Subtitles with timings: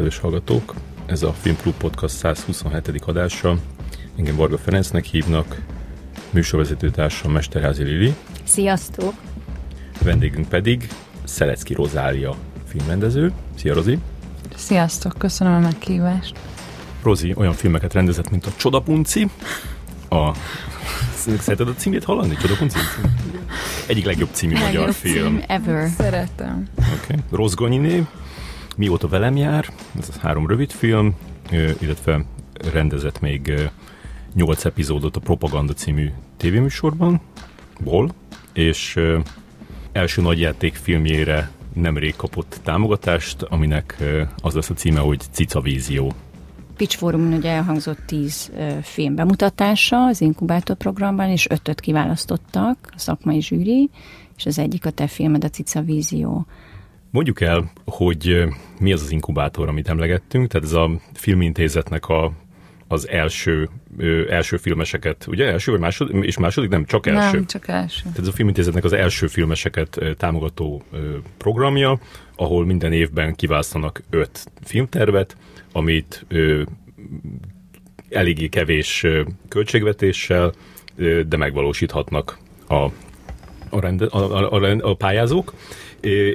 [0.00, 0.74] kedves hallgatók!
[1.06, 3.02] Ez a Filmklub Podcast 127.
[3.06, 3.56] adása.
[4.16, 5.60] Engem Varga Ferencnek hívnak,
[6.30, 8.14] műsorvezető társam Mesterházi Lili.
[8.44, 9.12] Sziasztok!
[10.02, 10.88] Vendégünk pedig
[11.24, 12.34] Szelecki Rozália
[12.66, 13.32] filmrendező.
[13.56, 13.98] Szia Rozi!
[14.56, 16.38] Sziasztok, köszönöm a meghívást.
[17.02, 19.30] Rozi olyan filmeket rendezett, mint a Csodapunci,
[20.08, 20.32] a
[21.38, 22.36] Szereted a címét hallani?
[22.36, 22.78] Csodapunci?
[23.86, 25.36] Egyik legjobb című Legjobb magyar film.
[25.38, 25.88] cím ever.
[25.96, 26.68] Szeretem.
[26.78, 26.88] Oké.
[27.02, 27.16] Okay.
[27.30, 28.06] Rossz Gonyiné,
[28.80, 31.14] Mióta velem jár, ez a három rövid film,
[31.80, 32.24] illetve
[32.72, 33.70] rendezett még
[34.34, 37.20] nyolc epizódot a Propaganda című tévéműsorban,
[37.80, 38.14] ból,
[38.52, 38.98] és
[39.92, 44.02] első nagyjáték filmjére nemrég kapott támogatást, aminek
[44.42, 46.12] az lesz a címe, hogy Cica Vízió.
[46.76, 53.42] Pitch Forum ugye elhangzott tíz film bemutatása az inkubátor programban, és ötöt kiválasztottak a szakmai
[53.42, 53.90] zsűri,
[54.36, 56.46] és az egyik a te filmed, a Cica Vízió.
[57.10, 58.44] Mondjuk el, hogy
[58.80, 62.32] mi az az inkubátor, amit emlegettünk, tehát ez a filmintézetnek a,
[62.88, 65.46] az első, ö, első filmeseket, ugye?
[65.46, 67.36] Első vagy második, és második, nem, csak első.
[67.36, 68.02] Nem, csak első.
[68.02, 72.00] Tehát ez a filmintézetnek az első filmeseket ö, támogató ö, programja,
[72.36, 75.36] ahol minden évben kiválasztanak öt filmtervet,
[75.72, 76.62] amit ö,
[78.10, 80.52] eléggé kevés ö, költségvetéssel,
[80.96, 82.38] ö, de megvalósíthatnak
[82.68, 82.74] a,
[83.68, 85.54] a, rende, a, a, a, a pályázók,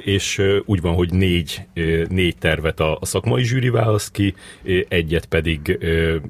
[0.04, 1.62] és úgy van, hogy négy,
[2.08, 4.34] négy tervet a, szakmai zsűri választ ki,
[4.88, 5.78] egyet pedig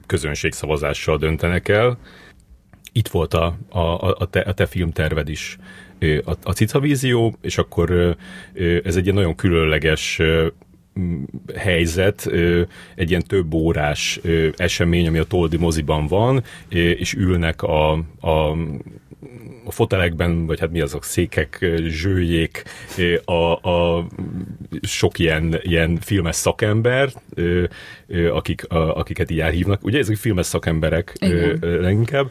[0.07, 1.99] közönségszavazással döntenek el.
[2.93, 3.81] Itt volt a, a,
[4.19, 5.59] a, te, a te filmterved is,
[6.25, 8.17] a, a Cica Vízió, és akkor
[8.85, 10.21] ez egy ilyen nagyon különleges
[11.57, 12.31] helyzet,
[12.95, 14.21] egy ilyen több órás
[14.57, 18.57] esemény, ami a Toldi moziban van, és ülnek a, a
[19.67, 22.63] a fotelekben, vagy hát mi azok, székek, zsőjék,
[23.25, 24.07] a, a
[24.83, 27.13] sok ilyen, ilyen filmes szakember,
[28.31, 29.85] akik, a, akiket így elhívnak.
[29.85, 31.59] Ugye ezek filmes szakemberek Igen.
[31.61, 32.31] leginkább,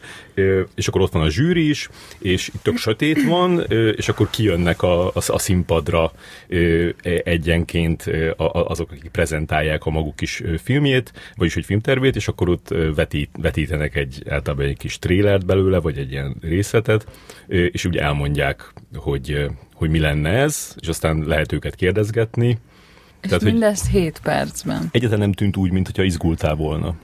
[0.74, 1.88] és akkor ott van a zsűri is,
[2.18, 3.60] és itt tök sötét van,
[3.96, 6.12] és akkor kijönnek a, a, a színpadra
[6.48, 6.88] ö,
[7.24, 13.30] egyenként azok, akik prezentálják a maguk kis filmjét, vagyis egy filmtervét, és akkor ott vetít,
[13.38, 17.06] vetítenek egy általában egy kis trélert belőle, vagy egy ilyen részletet,
[17.46, 22.48] és úgy elmondják, hogy, hogy mi lenne ez, és aztán lehet őket kérdezgetni.
[23.20, 24.88] És Tehát, hogy- mindezt 7 percben.
[24.90, 26.94] Egyáltalán nem tűnt úgy, mintha izgultál volna.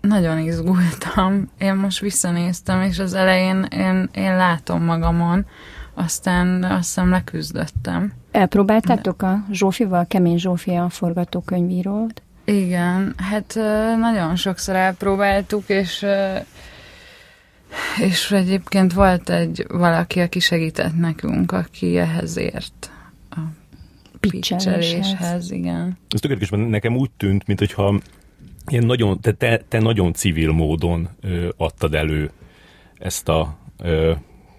[0.00, 1.50] Nagyon izgultam.
[1.58, 5.46] Én most visszanéztem, és az elején én, én látom magamon,
[5.94, 8.12] aztán azt hiszem leküzdöttem.
[8.30, 12.22] Elpróbáltátok a Zsófival, Kemény Zsófi a forgatókönyvírót?
[12.44, 13.54] Igen, hát
[13.98, 16.06] nagyon sokszor elpróbáltuk, és
[18.00, 22.90] és egyébként volt egy valaki, aki segített nekünk, aki ehhez ért.
[23.30, 23.40] A
[24.20, 25.98] pitcheléshez, igen.
[26.08, 28.00] Ez tökéletes, mert nekem úgy tűnt, mintha
[28.66, 32.30] ilyen nagyon, te, te, te nagyon civil módon ö, adtad elő
[32.98, 34.12] ezt a ö,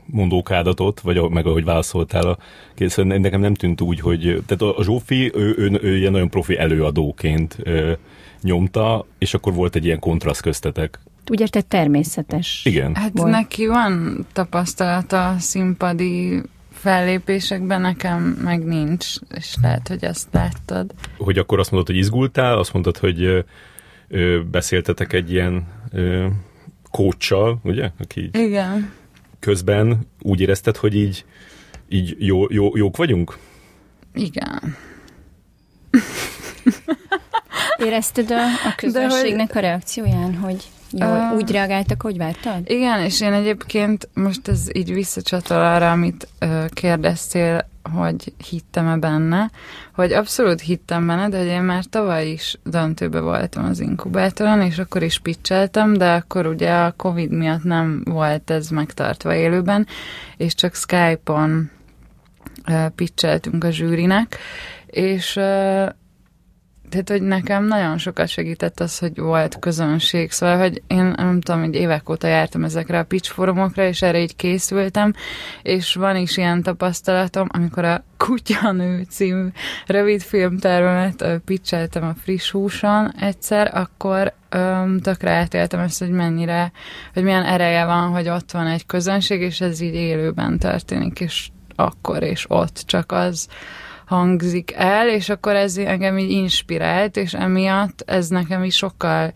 [0.06, 2.38] mondókádatot, vagy meg ahogy válaszoltál a
[2.76, 6.58] kérdésre, nekem nem tűnt úgy, hogy tehát a, Zsófi, ő, ő, ő ilyen nagyon profi
[6.58, 7.94] előadóként ö,
[8.42, 11.00] nyomta, és akkor volt egy ilyen kontraszt köztetek.
[11.30, 12.62] Úgy érted, természetes.
[12.66, 12.96] Igen.
[12.96, 13.32] Hát Volt.
[13.32, 16.42] neki van tapasztalata színpadi
[16.72, 19.06] fellépésekben, nekem meg nincs,
[19.36, 20.94] és lehet, hogy ezt láttad.
[21.18, 23.40] Hogy akkor azt mondod, hogy izgultál, azt mondtad, hogy ö,
[24.08, 26.28] ö, beszéltetek egy ilyen ö,
[26.92, 27.90] coachsal, ugye?
[28.00, 28.92] Aki így Igen.
[29.40, 31.26] közben úgy érezted, hogy így,
[31.90, 33.38] így jó, jó, jók vagyunk?
[34.14, 34.76] Igen.
[37.78, 40.64] Érezted a, a közönségnek a reakcióján, hogy
[40.98, 42.70] jó, Ö, úgy reagáltak, hogy vártad?
[42.70, 49.50] Igen, és én egyébként most ez így visszacsatol arra, amit ö, kérdeztél, hogy hittem-e benne,
[49.94, 54.78] hogy abszolút hittem benne, de hogy én már tavaly is döntőbe voltam az inkubátoron, és
[54.78, 59.88] akkor is pitcheltem, de akkor ugye a Covid miatt nem volt ez megtartva élőben,
[60.38, 61.72] és csak Skype-on
[62.66, 64.38] ö, pitcheltünk a zsűrinek,
[64.86, 65.86] és ö,
[66.90, 71.64] tehát, hogy nekem nagyon sokat segített az, hogy volt közönség, szóval, hogy én nem tudom,
[71.64, 75.14] hogy évek óta jártam ezekre a pitch forumokra, és erre így készültem,
[75.62, 79.48] és van is ilyen tapasztalatom, amikor a Kutyanő című
[79.86, 86.72] rövid filmtervemet ö, pitcheltem a friss húson egyszer, akkor öm, tökre átéltem ezt, hogy mennyire,
[87.14, 91.50] hogy milyen ereje van, hogy ott van egy közönség, és ez így élőben történik, és
[91.76, 93.48] akkor és ott csak az
[94.06, 99.34] hangzik el, és akkor ez engem így inspirált, és emiatt ez nekem is sokkal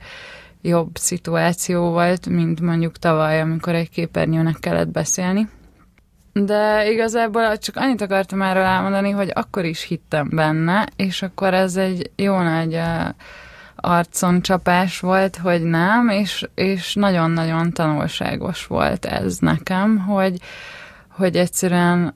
[0.61, 5.49] jobb szituáció volt, mint mondjuk tavaly, amikor egy képernyőnek kellett beszélni.
[6.33, 11.75] De igazából csak annyit akartam erről elmondani, hogy akkor is hittem benne, és akkor ez
[11.75, 13.09] egy jó nagy uh,
[13.75, 20.39] arcon csapás volt, hogy nem, és, és nagyon-nagyon tanulságos volt ez nekem, hogy,
[21.09, 22.15] hogy egyszerűen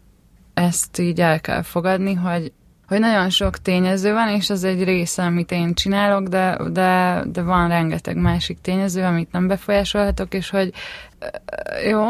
[0.53, 2.51] ezt így el kell fogadni, hogy,
[2.87, 7.41] hogy nagyon sok tényező van, és az egy része, amit én csinálok, de, de, de
[7.41, 10.73] van rengeteg másik tényező, amit nem befolyásolhatok, és hogy
[11.89, 12.03] jó,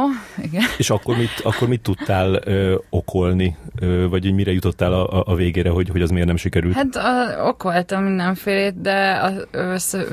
[0.43, 0.63] igen.
[0.77, 5.35] És akkor mit, akkor mit tudtál ö, okolni, ö, vagy hogy mire jutottál a, a
[5.35, 6.75] végére, hogy, hogy az miért nem sikerült?
[6.75, 10.03] Hát a, okoltam mindenfélét, de a, össze,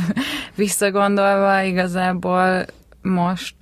[0.54, 2.64] visszagondolva igazából
[3.02, 3.54] most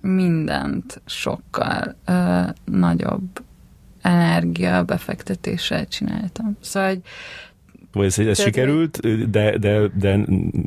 [0.00, 3.46] mindent sokkal ö, nagyobb
[4.02, 6.56] energia befektetéssel csináltam.
[6.60, 7.00] Szóval, hogy
[7.92, 9.00] vagy ez, ez sikerült,
[9.30, 10.16] de, de, de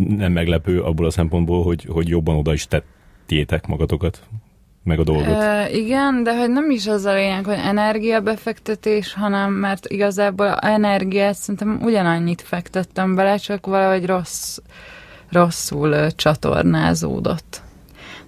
[0.07, 4.23] nem meglepő abból a szempontból, hogy, hogy jobban oda is tettétek magatokat,
[4.83, 5.41] meg a dolgot.
[5.41, 11.35] E, igen, de hogy nem is az a lényeg, hogy energiabefektetés, hanem mert igazából energiát
[11.35, 14.57] szerintem ugyanannyit fektettem bele, csak valahogy rossz,
[15.29, 17.61] rosszul csatornázódott.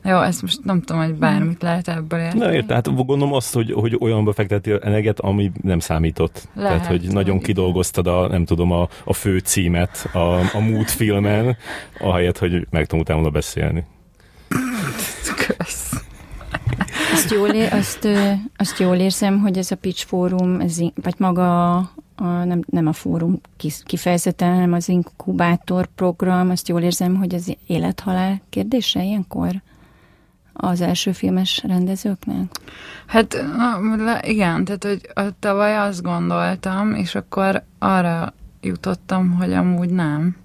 [0.04, 2.44] Jó, ezt most nem tudom, hogy bármit lehet ebből érteni.
[2.44, 6.48] Na érte, hát gondolom azt, hogy, hogy olyan befekteti energiát, ami nem számított.
[6.54, 10.60] Lehet, Tehát, hogy nagyon hogy kidolgoztad a, nem tudom, a, a fő címet a, a
[10.60, 11.58] Mood filmen,
[12.00, 13.84] ahelyett, hogy megtanultál volna beszélni.
[15.48, 15.94] Kösz.
[17.14, 18.08] Azt jól, ér, azt,
[18.58, 21.76] azt jól érzem, hogy ez a Pitch Fórum, ez, vagy maga
[22.16, 23.42] a, nem, nem a fórum
[23.86, 29.62] kifejezetten, hanem az inkubátor program, azt jól érzem, hogy az élethalál kérdése ilyenkor?
[30.54, 32.52] Az első filmes rendezőknek?
[33.06, 33.46] Hát
[34.22, 40.36] igen, tehát hogy a tavaly azt gondoltam, és akkor arra jutottam, hogy amúgy nem.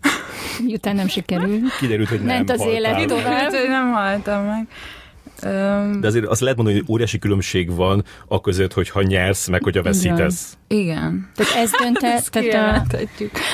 [0.66, 1.76] Miután nem sikerült.
[1.78, 3.50] Kiderült, hogy nem Ment az élet tovább.
[3.50, 4.68] hogy nem haltam meg.
[6.00, 9.82] De azért azt lehet mondani, hogy óriási különbség van a között, hogyha nyersz, meg hogyha
[9.82, 10.56] veszítesz.
[10.68, 10.82] Igen.
[10.86, 11.30] Igen.
[11.34, 11.98] Tehát ez dönt
[12.30, 12.96] tehát, a,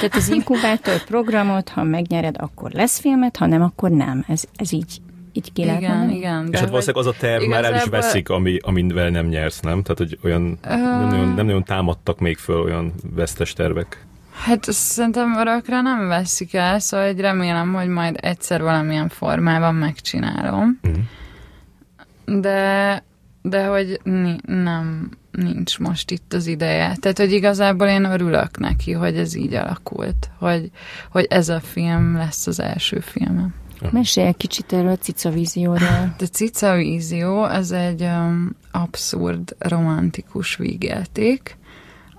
[0.00, 4.24] tehát az inkubátor programot, ha megnyered, akkor lesz filmet, ha nem, akkor nem.
[4.28, 5.00] Ez, ez így
[5.32, 6.16] így ki lehet igen, mondani?
[6.16, 6.48] igen.
[6.50, 9.82] És hát valószínűleg az a terv már el is veszik, ami, amivel nem nyersz, nem?
[9.82, 14.06] Tehát, hogy olyan uh, nem, nagyon, nem nagyon támadtak még föl olyan vesztes tervek.
[14.32, 20.78] Hát szerintem örökre nem veszik el, szóval hogy remélem, hogy majd egyszer valamilyen formában megcsinálom.
[20.82, 22.40] Uh-huh.
[22.40, 23.02] De,
[23.42, 26.96] de hogy ni, nem, nincs most itt az ideje.
[27.00, 30.70] Tehát, hogy igazából én örülök neki, hogy ez így alakult, hogy,
[31.10, 33.54] hogy ez a film lesz az első filmem.
[33.90, 36.14] Mesélj egy kicsit erről a Cica vízióról.
[36.18, 41.56] A Cica vízió, az egy um, abszurd, romantikus vígjáték,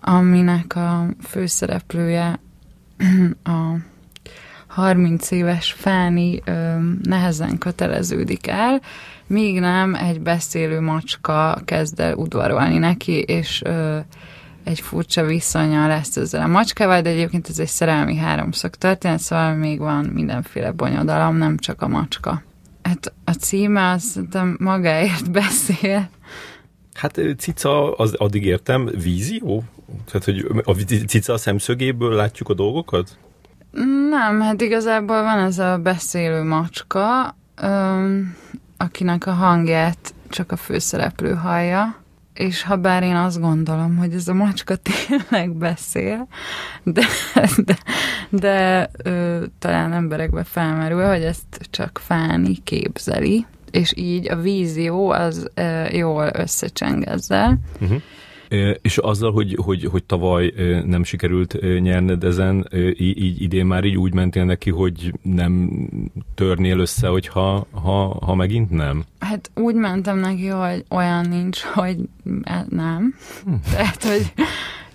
[0.01, 2.39] aminek a főszereplője
[3.43, 3.75] a
[4.67, 8.81] 30 éves Fáni um, nehezen köteleződik el,
[9.27, 13.97] míg nem egy beszélő macska kezd el udvarolni neki, és uh,
[14.63, 19.53] egy furcsa viszonya lesz ezzel a macskával, de egyébként ez egy szerelmi háromszög történet, szóval
[19.53, 22.43] még van mindenféle bonyodalom, nem csak a macska.
[22.81, 24.19] Hát a címe az
[24.57, 26.09] magáért beszél.
[26.93, 29.63] Hát cica, az addig értem, vízió?
[30.05, 30.73] Tehát, hogy a
[31.07, 33.17] cica szemszögéből látjuk a dolgokat?
[34.09, 38.35] Nem, hát igazából van ez a beszélő macska, öm,
[38.77, 42.02] akinek a hangját csak a főszereplő hallja,
[42.33, 46.27] és ha bár én azt gondolom, hogy ez a macska tényleg beszél,
[46.83, 47.05] de,
[47.57, 47.77] de,
[48.29, 55.49] de ö, talán emberekbe felmerül, hogy ezt csak Fáni képzeli, és így a vízió az
[55.53, 57.59] ö, jól összecseng ezzel.
[57.81, 58.01] Uh-huh.
[58.81, 60.53] És azzal, hogy, hogy, hogy tavaly
[60.85, 62.67] nem sikerült nyerned ezen,
[62.97, 65.69] így, idén már így úgy mentél neki, hogy nem
[66.35, 69.03] törnél össze, hogyha ha, ha megint nem?
[69.19, 71.97] Hát úgy mentem neki, hogy olyan nincs, hogy
[72.43, 73.15] e, nem.
[73.45, 73.53] Hm.
[73.71, 74.33] Tehát, hogy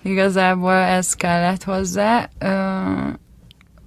[0.01, 2.29] igazából ez kellett hozzá.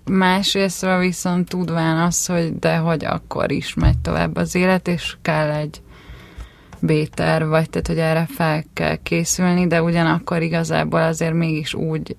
[0.05, 5.51] Másrésztről viszont tudván az, hogy de hogy akkor is megy tovább az élet, és kell
[5.51, 5.81] egy
[6.83, 12.17] B-terv, vagy tehát, hogy erre fel kell készülni, de ugyanakkor igazából azért mégis úgy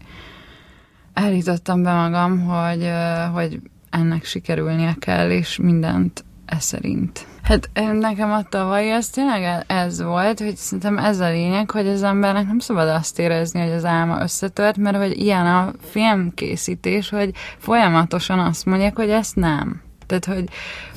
[1.13, 2.91] állítottam be magam, hogy,
[3.33, 7.27] hogy ennek sikerülnie kell, és mindent e szerint.
[7.43, 12.03] Hát nekem a tavalyi az tényleg ez volt, hogy szerintem ez a lényeg, hogy az
[12.03, 17.31] embernek nem szabad azt érezni, hogy az álma összetört, mert hogy ilyen a filmkészítés, hogy
[17.57, 19.81] folyamatosan azt mondják, hogy ezt nem.
[20.05, 20.49] Tehát, hogy,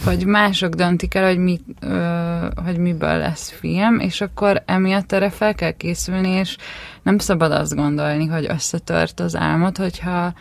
[0.05, 5.31] hogy mások döntik el, hogy, mi, ö, hogy miből lesz film, és akkor emiatt erre
[5.31, 6.57] fel kell készülni, és
[7.03, 10.33] nem szabad azt gondolni, hogy összetört az álmod, hogyha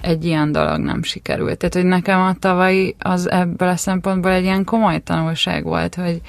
[0.00, 1.58] egy ilyen dolog nem sikerült.
[1.58, 6.20] Tehát, hogy nekem a tavalyi az ebből a szempontból egy ilyen komoly tanulság volt, hogy,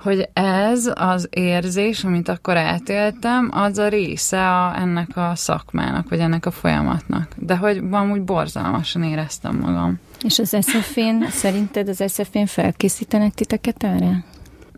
[0.00, 6.18] hogy ez az érzés, amit akkor átéltem, az a része a, ennek a szakmának, vagy
[6.18, 7.32] ennek a folyamatnak.
[7.36, 10.00] De hogy amúgy borzalmasan éreztem magam.
[10.22, 14.24] És az SZF-én, szerinted az SZF-én felkészítenek titeket erre?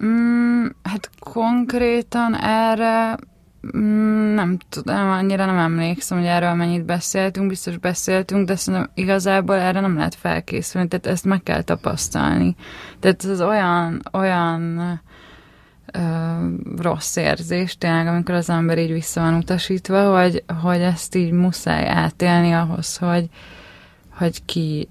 [0.04, 3.16] Mm, hát konkrétan erre
[3.76, 9.56] mm, nem tudom, annyira nem emlékszem, hogy erről mennyit beszéltünk, biztos beszéltünk, de szerintem igazából
[9.56, 12.56] erre nem lehet felkészülni, tehát ezt meg kell tapasztalni.
[13.00, 14.80] Tehát ez olyan, olyan
[16.76, 21.88] rossz érzés tényleg, amikor az ember így vissza van utasítva, hogy, hogy ezt így muszáj
[21.88, 23.28] átélni ahhoz, hogy,
[24.08, 24.88] hogy ki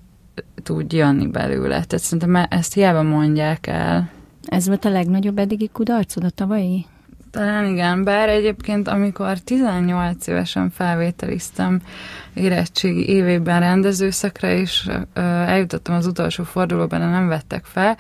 [0.64, 1.68] tud jönni belőle.
[1.68, 4.10] Tehát szerintem ezt hiába mondják el.
[4.46, 6.86] Ez volt a legnagyobb eddigi kudarcod a tavalyi?
[7.32, 11.82] Talán igen, bár egyébként amikor 18 évesen felvételiztem
[12.34, 17.98] érettségi évében rendezőszakra, és ö, eljutottam az utolsó fordulóban, nem vettek fel,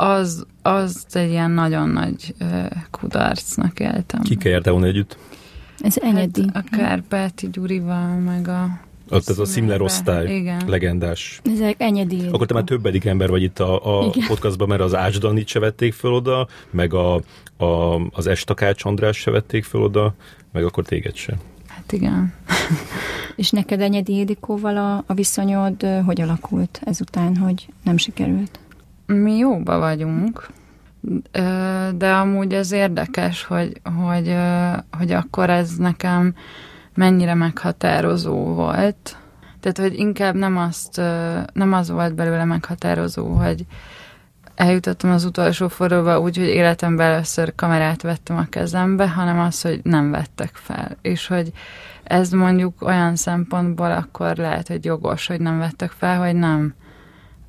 [0.00, 2.34] az, az egy ilyen nagyon nagy
[2.90, 4.22] kudarcnak éltem.
[4.22, 5.16] Kikkel jártál volna együtt?
[5.78, 6.44] Ez enyedi.
[6.52, 8.80] Hát a Kárpáti Gyurival, meg a
[9.12, 10.62] ott ez a Simler osztály, Igen.
[10.66, 11.40] legendás.
[11.44, 12.26] Ezek enyedi.
[12.32, 14.26] Akkor te már többedik ember vagy itt a, a Igen.
[14.26, 17.14] podcastban, mert az Ács Danit se vették föl oda, meg a,
[17.56, 20.14] a, az Estakács András se vették föl oda,
[20.52, 21.36] meg akkor téged se.
[21.66, 22.32] Hát igen.
[23.36, 28.58] És neked Enyedi Ildikóval a, a viszonyod hogy alakult ezután, hogy nem sikerült?
[29.12, 30.46] Mi jóba vagyunk,
[31.96, 34.36] de amúgy ez érdekes, hogy, hogy,
[34.98, 36.34] hogy akkor ez nekem
[36.94, 39.16] mennyire meghatározó volt.
[39.60, 40.96] Tehát, hogy inkább nem, azt,
[41.52, 43.66] nem az volt belőle meghatározó, hogy
[44.54, 49.80] eljutottam az utolsó fordulóba úgy, hogy életemben először kamerát vettem a kezembe, hanem az, hogy
[49.82, 50.96] nem vettek fel.
[51.02, 51.52] És hogy
[52.02, 56.74] ez mondjuk olyan szempontból akkor lehet, hogy jogos, hogy nem vettek fel, hogy nem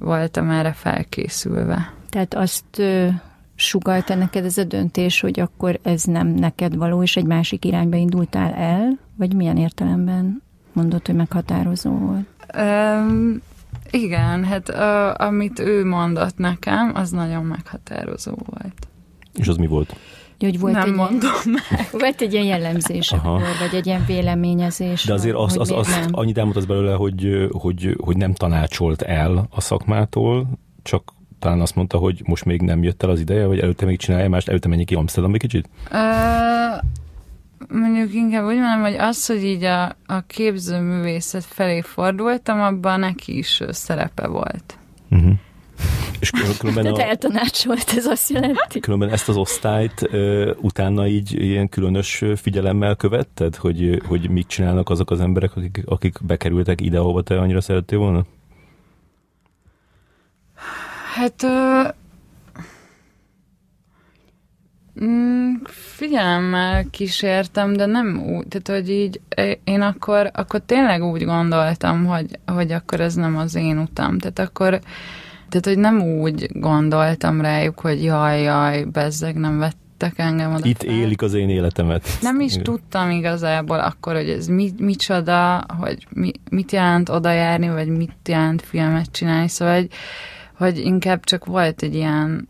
[0.01, 1.93] voltam erre felkészülve.
[2.09, 3.07] Tehát azt ö,
[3.55, 7.97] sugalta neked ez a döntés, hogy akkor ez nem neked való, és egy másik irányba
[7.97, 8.97] indultál el?
[9.15, 10.41] Vagy milyen értelemben
[10.73, 12.25] mondod, hogy meghatározó volt?
[12.57, 13.41] Um,
[13.91, 18.87] igen, hát a, amit ő mondott nekem, az nagyon meghatározó volt.
[19.33, 19.95] És az mi volt?
[20.45, 21.87] Hogy volt Nem egy, mondom meg.
[21.91, 25.05] Volt egy ilyen jellemzés akkor, vagy egy ilyen véleményezés.
[25.05, 29.61] De azért az, az, az, annyit elmondtad belőle, hogy, hogy, hogy nem tanácsolt el a
[29.61, 30.47] szakmától,
[30.83, 33.97] csak talán azt mondta, hogy most még nem jött el az ideje, vagy előtte még
[33.97, 35.69] csinálja mást, előtte menjek ki Amsterdambe kicsit?
[35.91, 35.97] Ö,
[37.67, 43.37] mondjuk inkább úgy mondom, hogy az, hogy így a, a képzőművészet felé fordultam, abban neki
[43.37, 44.77] is szerepe volt.
[45.09, 45.33] Uh-huh.
[46.19, 48.79] És kül- különben, Tehát a, eltanácsolt, ez azt jelenti.
[48.79, 54.89] különben ezt az osztályt ö, utána így ilyen különös figyelemmel követted, hogy, hogy mit csinálnak
[54.89, 58.23] azok az emberek, akik, akik bekerültek ide, ahova te annyira szerettél volna?
[61.13, 61.45] Hát
[65.03, 65.53] mm,
[65.95, 69.21] figyelemmel kísértem, de nem úgy, tehát hogy így
[69.63, 74.17] én akkor, akkor tényleg úgy gondoltam, hogy, hogy akkor ez nem az én utam.
[74.17, 74.79] Tehát akkor
[75.51, 80.83] tehát, hogy nem úgy gondoltam rájuk, hogy jaj, jaj, bezzeg, nem vettek engem oda Itt
[80.83, 80.93] fel.
[80.93, 82.07] élik az én életemet.
[82.21, 82.63] Nem is Igen.
[82.63, 88.27] tudtam igazából akkor, hogy ez mi, micsoda, hogy mi, mit jelent oda járni, vagy mit
[88.27, 89.89] jelent filmet csinálni, szóval, hogy,
[90.57, 92.49] hogy inkább csak volt egy ilyen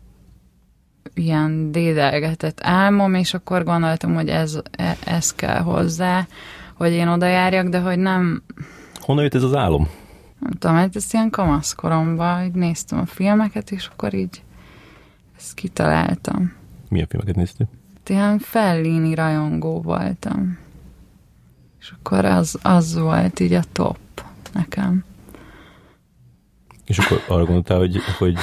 [1.14, 6.26] ilyen dédelgetett álmom, és akkor gondoltam, hogy ez, e- ez kell hozzá,
[6.74, 8.42] hogy én oda járjak, de hogy nem,
[9.00, 9.88] Honnan jött ez az álom?
[10.42, 14.42] Nem tudom, hát ezt ilyen kamaszkoromban, így néztem a filmeket, és akkor így
[15.36, 16.52] ezt kitaláltam.
[16.88, 17.68] Milyen filmeket néztél?
[17.94, 20.58] Hát ilyen Fellini rajongó voltam.
[21.80, 23.98] És akkor az, az volt így a top
[24.52, 25.04] nekem.
[26.86, 28.38] És akkor arra gondoltál, hogy, hogy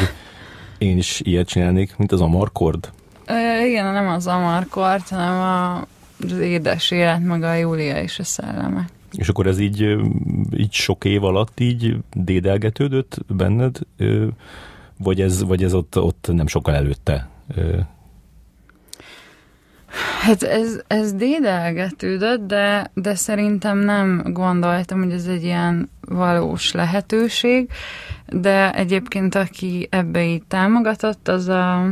[0.77, 2.91] én is ilyet csinálnék, mint az Amarkord?
[3.25, 5.77] Ö, igen, nem az Amarkort, hanem a,
[6.23, 8.89] az édes élet, meg a Júlia és a szellemek.
[9.11, 9.97] És akkor ez így,
[10.57, 13.79] így sok év alatt így dédelgetődött benned,
[14.97, 17.29] vagy ez, vagy ez ott, ott nem sokkal előtte?
[20.21, 27.69] Hát ez, ez dédelgetődött, de, de szerintem nem gondoltam, hogy ez egy ilyen valós lehetőség,
[28.27, 31.89] de egyébként aki ebbe így támogatott, az a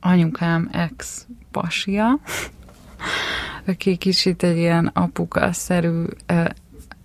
[0.00, 2.20] anyukám ex-pasia,
[3.66, 6.44] aki kicsit egy ilyen apuka-szerű ö,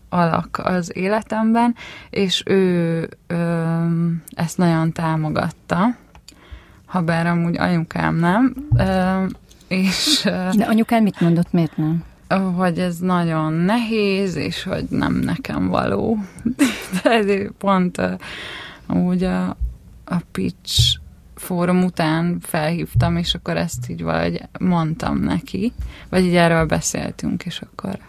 [0.10, 1.76] alak az életemben,
[2.10, 3.84] és ő ö,
[4.30, 5.86] ezt nagyon támogatta,
[6.86, 9.26] ha bár amúgy anyukám nem, ö,
[9.68, 12.04] és ö, De anyukán mit mondott, miért nem?
[12.38, 16.18] hogy ez nagyon nehéz, és hogy nem nekem való.
[17.04, 18.12] De pont uh,
[18.88, 19.48] amúgy a,
[20.06, 21.00] a pitch
[21.40, 25.74] fórum után felhívtam, és akkor ezt így valahogy mondtam neki,
[26.10, 28.00] vagy így erről beszéltünk, és akkor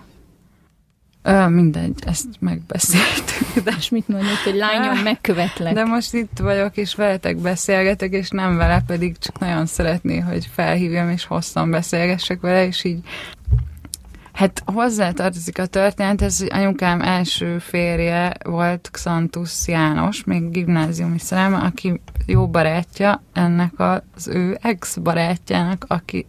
[1.22, 3.48] Ö, mindegy, ezt megbeszéltük.
[3.64, 3.74] De...
[3.78, 5.74] És mit mondott, hogy lányom, megkövetlek.
[5.74, 10.48] De most itt vagyok, és veletek beszélgetek, és nem vele, pedig csak nagyon szeretné, hogy
[10.52, 13.00] felhívjam, és hosszan beszélgessek vele, és így
[14.40, 21.18] Hát hozzá tartozik a történet, ez, hogy anyukám első férje volt Xantus János, még gimnáziumi
[21.18, 26.26] szerelme, aki jó barátja ennek az ő ex-barátjának, aki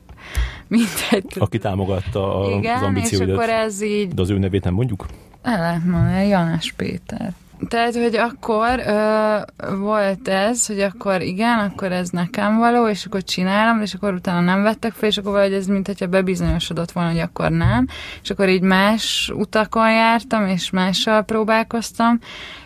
[0.68, 1.36] mindegy.
[1.40, 3.28] Aki támogatta a, Igen, az ambícióidat.
[3.28, 4.14] és akkor ez így...
[4.14, 5.06] De az ő nevét nem mondjuk?
[5.42, 7.34] El lehet mondani, Janás Péter.
[7.68, 9.38] Tehát, hogy akkor ö,
[9.76, 14.40] volt ez, hogy akkor igen, akkor ez nekem való, és akkor csinálom, és akkor utána
[14.40, 17.88] nem vettek fel, és akkor valahogy ez, mint hogyha bebizonyosodott volna, hogy akkor nem.
[18.24, 22.20] És akkor így más utakon jártam, és mással próbálkoztam,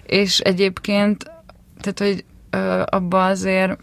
[0.06, 1.32] és egyébként,
[1.82, 3.78] tehát, hogy ö, abba azért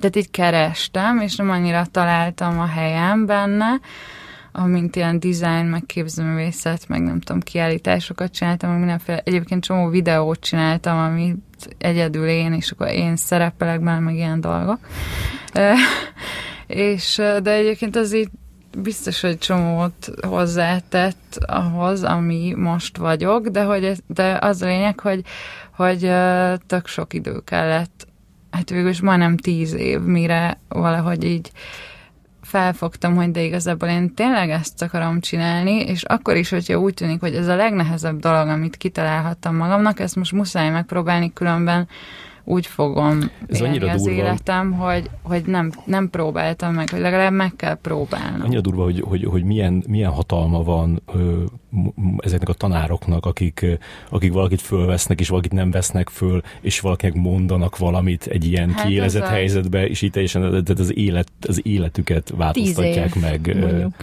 [0.00, 3.80] tehát így kerestem, és nem annyira találtam a helyem benne,
[4.56, 10.40] amint ilyen design, meg képzőművészet, meg nem tudom, kiállításokat csináltam, meg mindenféle, egyébként csomó videót
[10.40, 11.36] csináltam, amit
[11.78, 14.78] egyedül én, és akkor én szerepelek benne, meg ilyen dolgok.
[16.66, 18.28] és, de egyébként az így
[18.78, 25.24] biztos, hogy csomót hozzátett ahhoz, ami most vagyok, de, hogy, de az a lényeg, hogy,
[25.76, 26.10] hogy
[26.66, 28.06] tök sok idő kellett,
[28.50, 31.50] hát végül is majdnem tíz év, mire valahogy így
[32.46, 37.20] felfogtam, hogy de igazából én tényleg ezt akarom csinálni, és akkor is, hogyha úgy tűnik,
[37.20, 41.88] hogy ez a legnehezebb dolog, amit kitalálhattam magamnak, ezt most muszáj megpróbálni, különben
[42.48, 44.16] úgy fogom Ez élni az durva.
[44.16, 48.42] életem, hogy, hogy nem, nem próbáltam meg, hogy legalább meg kell próbálnom.
[48.42, 51.42] Annyira durva, hogy, hogy, hogy milyen, milyen hatalma van ö,
[52.18, 53.66] ezeknek a tanároknak, akik,
[54.10, 58.86] akik valakit fölvesznek, és valakit nem vesznek föl, és valakinek mondanak valamit egy ilyen hát
[58.86, 59.28] kiélezett a...
[59.28, 63.56] helyzetbe, és így teljesen az, élet, az életüket változtatják év, meg.
[63.60, 63.94] Mondjuk.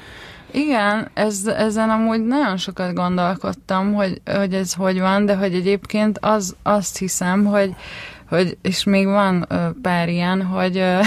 [0.53, 6.17] Igen, ez, ezen amúgy nagyon sokat gondolkodtam, hogy, hogy ez hogy van, de hogy egyébként
[6.21, 7.75] az, azt hiszem, hogy,
[8.29, 10.99] hogy, és még van ö, pár ilyen, hogy, ö,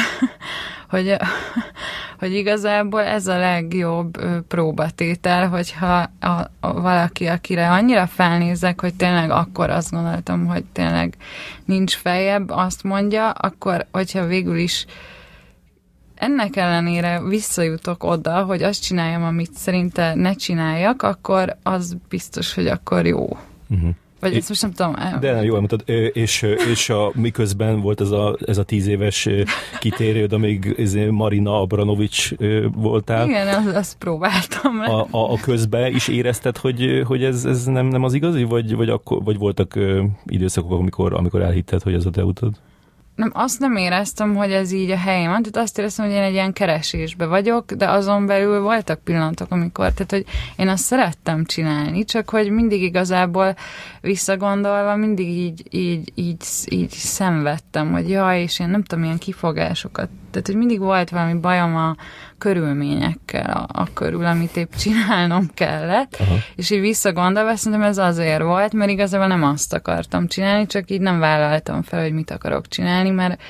[0.91, 1.17] hogy,
[2.21, 6.27] hogy igazából ez a legjobb ö, próbatétel, hogyha a,
[6.61, 11.17] a, valaki, akire annyira felnézek, hogy tényleg akkor azt gondoltam, hogy tényleg
[11.65, 14.87] nincs feljebb, azt mondja, akkor, hogyha végül is
[16.17, 22.67] ennek ellenére visszajutok oda, hogy azt csináljam, amit szerinte ne csináljak, akkor az biztos, hogy
[22.67, 23.39] akkor jó.
[23.69, 23.91] Uh-huh.
[24.29, 25.21] Vagy ezt most nem tudom.
[25.21, 25.83] De nem, jól mondtad.
[26.13, 29.29] És, és a, miközben volt ez a, ez a tíz éves
[29.81, 32.35] kitérőd, amíg izé Marina Abranovics
[32.75, 33.29] voltál.
[33.29, 34.81] Igen, azt, azt próbáltam.
[34.81, 38.77] A, a, a közben is érezted, hogy, hogy ez, ez nem, nem az igazi, vagy,
[38.77, 39.79] vagy, akkor, vagy voltak
[40.25, 42.55] időszakok, amikor, amikor elhitted, hogy ez a te utad?
[43.17, 46.23] Nem, azt nem éreztem, hogy ez így a helyem van, tehát azt éreztem, hogy én
[46.23, 50.25] egy ilyen keresésbe vagyok, de azon belül voltak pillanatok, amikor, tehát hogy
[50.57, 53.57] én azt szerettem csinálni, csak hogy mindig igazából
[54.01, 60.09] visszagondolva, mindig így, így, így, így szenvedtem, hogy jaj, és én nem tudom, ilyen kifogásokat,
[60.37, 61.97] tehát hogy mindig volt valami bajom a
[62.39, 66.35] körülményekkel, a, a körül, amit épp csinálnom kellett, Aha.
[66.57, 71.01] és így visszagondolva szerintem ez azért volt, mert igazából nem azt akartam csinálni, csak így
[71.01, 73.41] nem vállaltam fel, hogy mit akarok csinálni, mert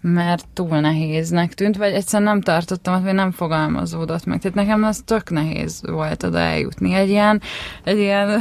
[0.00, 4.40] mert túl nehéznek tűnt, vagy egyszerűen nem tartottam, vagy nem fogalmazódott meg.
[4.40, 6.94] Tehát nekem az tök nehéz volt oda eljutni.
[6.94, 7.40] Egy ilyen,
[7.84, 8.40] egy ilyen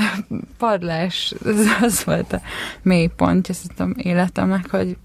[0.57, 2.41] padlás, ez az volt a
[2.81, 4.97] mélypontja szerintem életemnek, hogy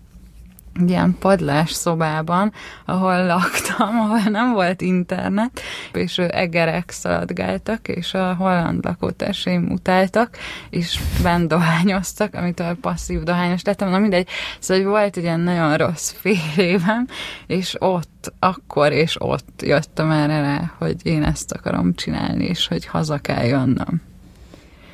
[0.80, 2.52] egy ilyen padlás szobában,
[2.84, 5.60] ahol laktam, ahol nem volt internet,
[5.92, 10.36] és egerek szaladgáltak, és a holland lakótársaim utáltak,
[10.70, 14.28] és bent dohányoztak, amitől passzív dohányos lettem, na mindegy.
[14.58, 17.06] Szóval volt egy ilyen nagyon rossz fél évem,
[17.46, 22.86] és ott, akkor és ott jöttem erre rá, hogy én ezt akarom csinálni, és hogy
[22.86, 24.02] haza kell jönnöm.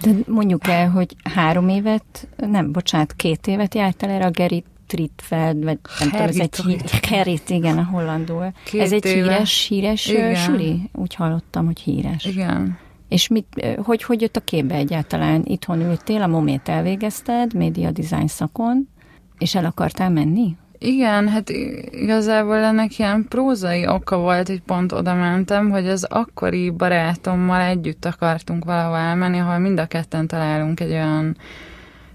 [0.02, 5.64] De mondjuk el, hogy három évet, nem, bocsánat, két évet jártál erre a Gerit Tritfeld,
[5.64, 8.52] vagy nem tudom, ez egy hí- Kerit, igen, a hollandul.
[8.64, 9.32] Két ez egy éve.
[9.32, 10.34] híres, híres igen.
[10.34, 10.90] suli?
[10.92, 12.24] Úgy hallottam, hogy híres.
[12.24, 12.78] Igen.
[13.08, 15.42] És mit, hogy, hogy jött a képbe egyáltalán?
[15.44, 18.88] Itthon ültél, a momét elvégezted, média design szakon,
[19.38, 20.56] és el akartál menni?
[20.78, 21.50] Igen, hát
[21.90, 28.04] igazából ennek ilyen prózai oka volt, hogy pont oda mentem, hogy az akkori barátommal együtt
[28.04, 31.36] akartunk valahol elmenni, ahol mind a ketten találunk egy olyan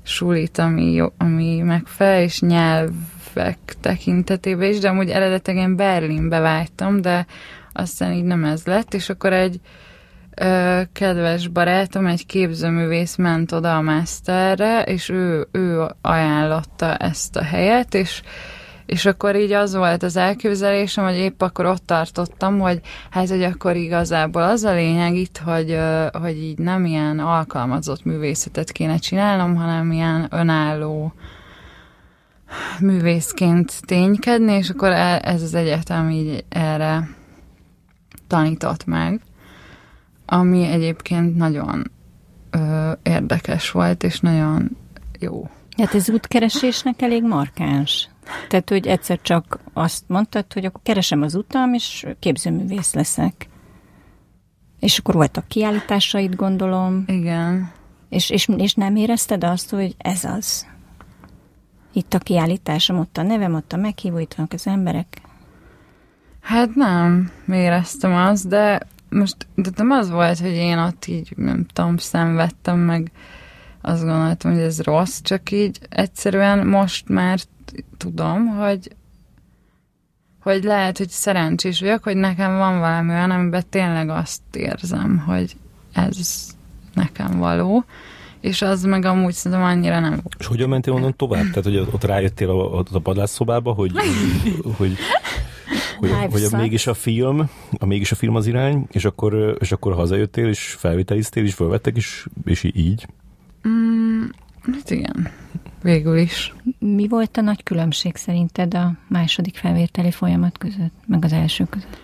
[0.07, 7.01] sulit, ami, jó, ami megfelel, és nyelvek tekintetében is, de amúgy eredetileg én Berlinbe vágytam,
[7.01, 7.25] de
[7.73, 9.59] aztán így nem ez lett, és akkor egy
[10.35, 17.43] ö, kedves barátom, egy képzőművész ment oda a masterre, és ő, ő ajánlotta ezt a
[17.43, 18.21] helyet, és
[18.87, 23.43] És akkor így az volt az elképzelésem, hogy épp akkor ott tartottam, hogy hát, hogy
[23.43, 25.77] akkor igazából az a lényeg itt, hogy,
[26.11, 31.13] hogy így nem ilyen alkalmazott művészetet kéne csinálnom, hanem ilyen önálló
[32.79, 37.09] művészként ténykedni, és akkor e, ez az egyetem így erre
[38.27, 39.21] tanított meg,
[40.25, 41.91] ami egyébként nagyon
[42.49, 44.77] ö, érdekes volt, és nagyon
[45.19, 45.49] jó.
[45.77, 48.09] Hát ez útkeresésnek elég markáns.
[48.47, 53.49] Tehát, hogy egyszer csak azt mondtad, hogy akkor keresem az utam, és képzőművész leszek.
[54.79, 57.03] És akkor voltak kiállításaid, gondolom.
[57.07, 57.71] Igen.
[58.09, 60.67] És, és, és nem érezted azt, hogy ez az?
[61.93, 65.21] Itt a kiállításom, ott a nevem, ott a meghívó, itt vannak az emberek.
[66.41, 71.65] Hát nem éreztem azt, de most de nem az volt, hogy én ott így, nem
[71.73, 73.11] tudom, szenvedtem, meg
[73.81, 77.39] azt gondoltam, hogy ez rossz, csak így egyszerűen most már
[77.97, 78.95] tudom, hogy
[80.39, 85.55] hogy lehet, hogy szerencsés vagyok, hogy nekem van valami olyan, amiben tényleg azt érzem, hogy
[85.93, 86.47] ez
[86.93, 87.85] nekem való,
[88.39, 91.49] és az meg amúgy szerintem annyira nem És hogyan mentél onnan tovább?
[91.49, 93.91] Tehát, hogy ott rájöttél a, a padlásszobába, hogy,
[94.77, 94.97] hogy,
[95.97, 99.71] hogy, hogy a, mégis a film, a mégis a film az irány, és akkor, és
[99.71, 103.07] akkor hazajöttél, és felvételiztél, és fölvettek, és, és így?
[103.67, 104.23] Mm,
[104.73, 105.31] hát igen,
[105.87, 106.53] végül is.
[106.79, 111.99] Mi volt a nagy különbség szerinted a második felvételi folyamat között, meg az első között?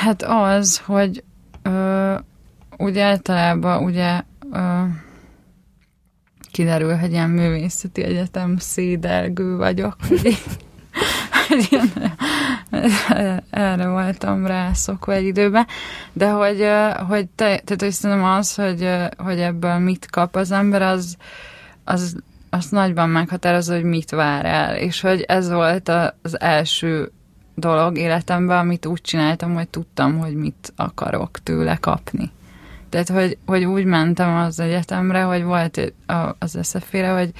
[0.00, 1.24] Hát az, hogy
[1.62, 2.14] ö,
[2.78, 4.22] ugye általában ugye
[4.52, 4.82] ö,
[6.50, 9.96] kiderül, hogy ilyen művészeti egyetem szédelgő vagyok,
[11.48, 11.80] hogy
[13.50, 15.66] erre voltam rászokva egy időben,
[16.12, 16.66] de hogy,
[17.08, 21.16] hogy te, tehát hogy szerintem az, hogy, hogy ebből mit kap az ember, az,
[21.84, 22.16] az,
[22.50, 25.88] az nagyban meghatározza, hogy mit vár el, és hogy ez volt
[26.22, 27.12] az első
[27.54, 32.30] dolog életemben, amit úgy csináltam, hogy tudtam, hogy mit akarok tőle kapni.
[32.88, 35.92] Tehát, hogy, hogy úgy mentem az egyetemre, hogy volt
[36.38, 37.32] az eszefére, hogy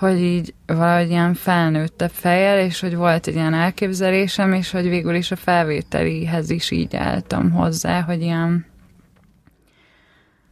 [0.00, 5.14] hogy így valahogy ilyen felnőttebb fejjel, és hogy volt egy ilyen elképzelésem, és hogy végül
[5.14, 8.66] is a felvételihez is így álltam hozzá, hogy ilyen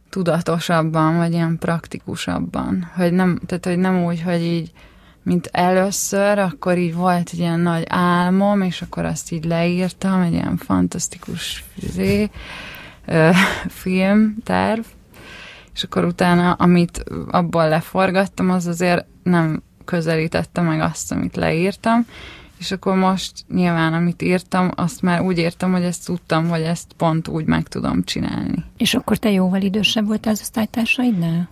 [0.09, 2.91] tudatosabban, vagy ilyen praktikusabban.
[2.95, 4.71] Hogy nem, tehát, hogy nem úgy, hogy így,
[5.23, 10.33] mint először, akkor így volt egy ilyen nagy álmom, és akkor azt így leírtam, egy
[10.33, 12.29] ilyen fantasztikus fizé,
[13.05, 13.29] ö,
[13.67, 14.81] filmterv,
[15.73, 22.05] és akkor utána, amit abból leforgattam, az azért nem közelítette meg azt, amit leírtam,
[22.59, 26.93] és akkor most nyilván, amit írtam, azt már úgy írtam, hogy ezt tudtam, hogy ezt
[26.97, 28.63] pont úgy meg tudom csinálni.
[28.77, 31.49] És akkor te jóval idősebb voltál az osztálytársaidnál?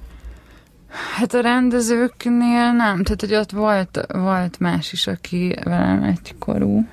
[1.16, 6.88] Hát a rendezőknél nem, tehát hogy ott volt, volt más is, aki velem egykorú.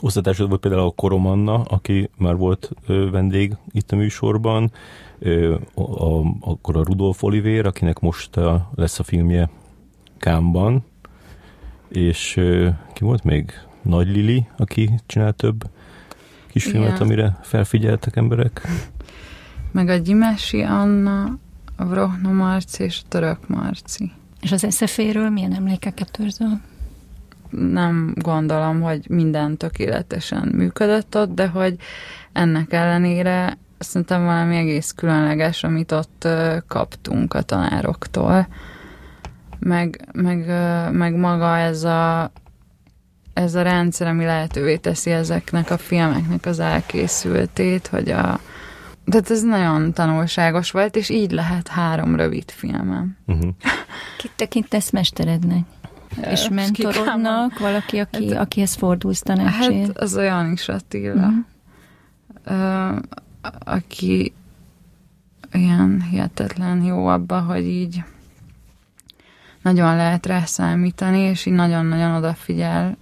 [0.00, 4.72] Osztálytársad volt például a Koromanna, aki már volt ö, vendég itt a műsorban,
[5.18, 9.50] ö, a, a, akkor a Rudolf Oliver, akinek most a, lesz a filmje
[10.18, 10.84] Kámban,
[11.88, 12.40] és
[12.92, 13.52] ki volt még?
[13.82, 15.64] Nagy Lili, aki csinál több
[16.46, 17.02] kisfilmet, Igen.
[17.02, 18.60] amire felfigyeltek emberek.
[19.72, 21.38] Meg a Gyimesi Anna,
[21.76, 24.12] a Vrohna Marci és a Török Marci.
[24.40, 26.60] És az eszeféről milyen emlékeket őrzöl?
[27.50, 31.76] Nem gondolom, hogy minden tökéletesen működött ott, de hogy
[32.32, 36.28] ennek ellenére szerintem valami egész különleges, amit ott
[36.68, 38.46] kaptunk a tanároktól
[39.58, 40.46] meg, meg,
[40.92, 42.30] meg maga ez a,
[43.32, 48.40] ez a rendszer, ami lehetővé teszi ezeknek a filmeknek az elkészültét, hogy a
[49.06, 53.16] tehát ez nagyon tanulságos volt, és így lehet három rövid filmem.
[53.26, 53.50] Uh-huh.
[54.18, 55.64] Kit tekintesz mesterednek?
[56.30, 59.86] És mentorodnak, valaki, aki, hát, akihez fordulsz tanácsért?
[59.86, 61.32] Hát az olyan is Attila,
[62.44, 62.92] uh-huh.
[62.92, 62.98] uh,
[63.58, 64.32] aki
[65.52, 68.04] ilyen hihetetlen jó abba, hogy így
[69.66, 72.96] nagyon lehet rá számítani, és így nagyon-nagyon odafigyel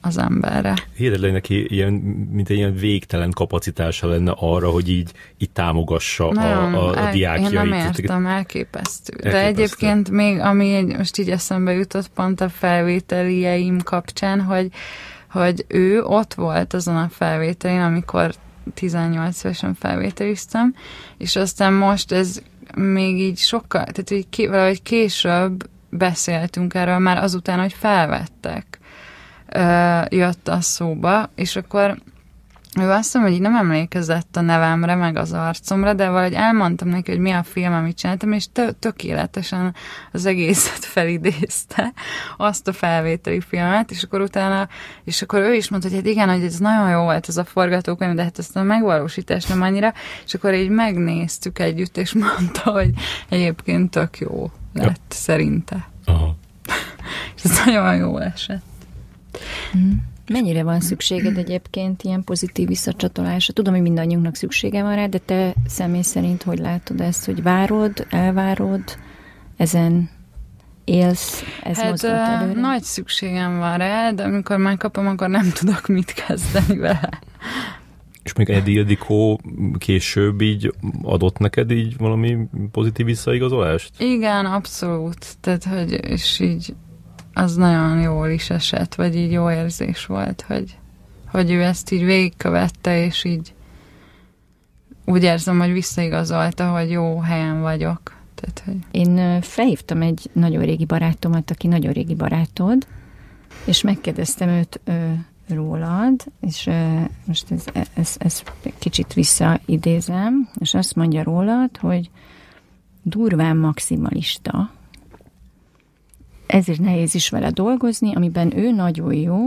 [0.00, 0.74] az emberre.
[0.96, 1.92] Hihetetlen neki ilyen,
[2.32, 7.10] mint egy ilyen végtelen kapacitása lenne arra, hogy így, így támogassa nagyon, a, a, a
[7.10, 7.52] diákjait.
[7.52, 8.26] Én nem értem, elképesztő.
[8.26, 9.30] elképesztő.
[9.30, 14.68] De egyébként még, ami egy, most így eszembe jutott pont a felvételieim kapcsán, hogy,
[15.30, 18.34] hogy ő ott volt azon a felvételén, amikor
[18.74, 20.74] 18 évesen felvételiztem,
[21.16, 22.42] és aztán most ez
[22.74, 28.78] még így sokkal, tehát így ké, valahogy később beszéltünk erről már azután, hogy felvettek,
[30.08, 31.98] jött a szóba, és akkor
[32.80, 36.88] ő azt hiszem, hogy így nem emlékezett a nevemre, meg az arcomra, de valahogy elmondtam
[36.88, 39.74] neki, hogy mi a film, amit csináltam, és tö- tökéletesen
[40.12, 41.92] az egészet felidézte,
[42.36, 44.68] azt a felvételi filmet, és akkor utána,
[45.04, 47.44] és akkor ő is mondta, hogy hát igen, hogy ez nagyon jó volt ez a
[47.44, 49.92] forgatókönyv, de hát ezt a megvalósítás nem annyira,
[50.24, 52.90] és akkor így megnéztük együtt, és mondta, hogy
[53.28, 54.94] egyébként tök jó lett, ja.
[55.08, 55.88] szerinte.
[56.04, 56.36] Aha.
[57.36, 58.62] és ez nagyon jó esett.
[59.76, 59.92] Mm.
[60.32, 63.52] Mennyire van szükséged egyébként ilyen pozitív visszacsatolásra?
[63.52, 68.06] Tudom, hogy mindannyiunknak szüksége van rá, de te személy szerint hogy látod ezt, hogy várod,
[68.10, 68.82] elvárod,
[69.56, 70.10] ezen
[70.84, 72.60] élsz, ez hát, előre?
[72.60, 77.20] nagy szükségem van rá, de amikor megkapom, akkor nem tudok mit kezdeni vele.
[78.22, 79.40] És még Eddie Ildikó
[79.78, 82.38] később így adott neked így valami
[82.70, 83.90] pozitív visszaigazolást?
[83.98, 85.26] Igen, abszolút.
[85.40, 86.74] Tehát, hogy és így
[87.32, 90.78] az nagyon jól is esett, vagy így jó érzés volt, hogy,
[91.26, 93.54] hogy ő ezt így végigkövette, és így
[95.04, 98.00] úgy érzem, hogy visszaigazolta, hogy jó helyen vagyok.
[98.34, 99.00] Tehát, hogy...
[99.00, 102.86] Én felhívtam egy nagyon régi barátomat, aki nagyon régi barátod,
[103.64, 105.12] és megkérdeztem őt ö,
[105.48, 107.64] rólad, és ö, most ez,
[107.94, 108.42] ez, ez
[108.78, 112.10] kicsit visszaidézem, és azt mondja rólad, hogy
[113.02, 114.70] durván maximalista,
[116.52, 119.38] ezért nehéz is vele dolgozni, amiben ő nagyon jó,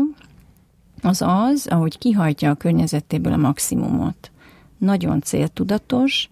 [1.01, 4.31] az az, ahogy kihajtja a környezetéből a maximumot.
[4.77, 6.29] Nagyon céltudatos,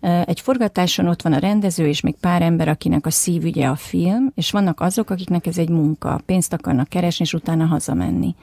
[0.00, 4.32] egy forgatáson ott van a rendező és még pár ember, akinek a szívügye a film,
[4.34, 8.34] és vannak azok, akiknek ez egy munka, pénzt akarnak keresni, és utána hazamenni.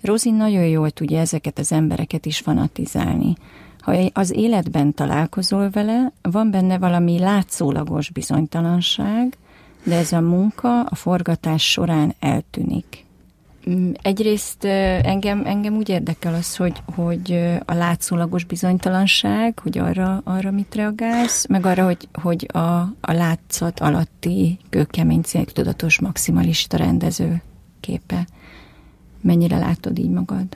[0.00, 3.34] Rozin nagyon jól tudja ezeket az embereket is fanatizálni.
[3.80, 9.36] Ha az életben találkozol vele, van benne valami látszólagos bizonytalanság,
[9.88, 13.06] de ez a munka a forgatás során eltűnik.
[13.70, 17.32] Mm, egyrészt engem, engem úgy érdekel az, hogy, hogy
[17.64, 22.58] a látszólagos bizonytalanság, hogy arra, arra mit reagálsz, meg arra, hogy, hogy a,
[23.00, 27.42] a látszat alatti kőkemény céltudatos maximalista rendező
[27.80, 28.26] képe.
[29.20, 30.46] Mennyire látod így magad?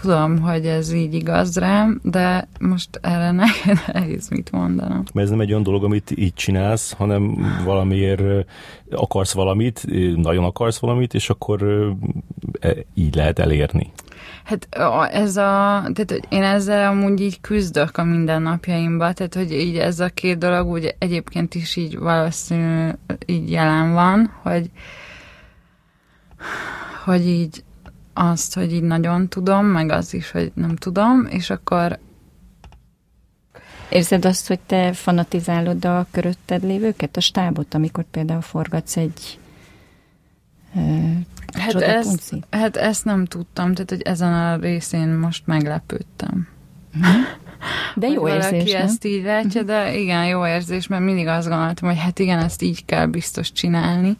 [0.00, 5.02] Tudom, hogy ez így igaz rám, de most erre nehéz mit mondanom.
[5.12, 8.46] Mert ez nem egy olyan dolog, amit így csinálsz, hanem valamiért
[8.90, 11.62] akarsz valamit, nagyon akarsz valamit, és akkor
[12.60, 13.92] e, így lehet elérni.
[14.44, 14.68] Hát
[15.12, 20.00] ez a, tehát hogy én ezzel amúgy így küzdök a mindennapjaimban, tehát hogy így ez
[20.00, 22.90] a két dolog úgy egyébként is így valószínű
[23.26, 24.70] így jelen van, hogy
[27.04, 27.64] hogy így
[28.18, 31.98] azt, hogy így nagyon tudom, meg az is, hogy nem tudom, és akkor
[33.88, 39.38] Érzed azt, hogy te fanatizálod a körötted lévőket, a stábot, amikor például forgatsz egy
[41.52, 46.48] hát, ezt, hát ezt nem tudtam, tehát hogy ezen a részén most meglepődtem.
[47.94, 48.82] De jó érzés, valaki nem?
[48.82, 52.62] ezt így látja, de igen, jó érzés, mert mindig azt gondoltam, hogy hát igen, ezt
[52.62, 54.16] így kell biztos csinálni.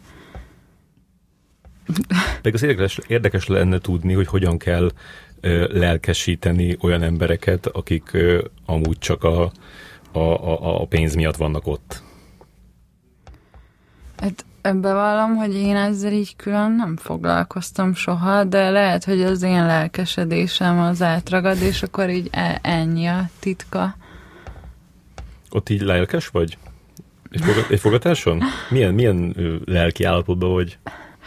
[2.41, 4.91] Meg az érdekes, érdekes lenne tudni, hogy hogyan kell
[5.67, 8.17] lelkesíteni olyan embereket, akik
[8.65, 9.51] amúgy csak a,
[10.11, 12.01] a, a, a pénz miatt vannak ott.
[14.17, 19.65] Hát bevallom, hogy én ezzel így külön nem foglalkoztam soha, de lehet, hogy az én
[19.65, 23.95] lelkesedésem az átragad, és akkor így e- ennyi a titka.
[25.49, 26.57] Ott így lelkes vagy?
[27.69, 28.41] Egy fogatáson?
[28.69, 30.77] Milyen, milyen lelki állapotban vagy?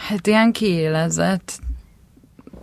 [0.08, 1.60] Hát ilyen kiélezett,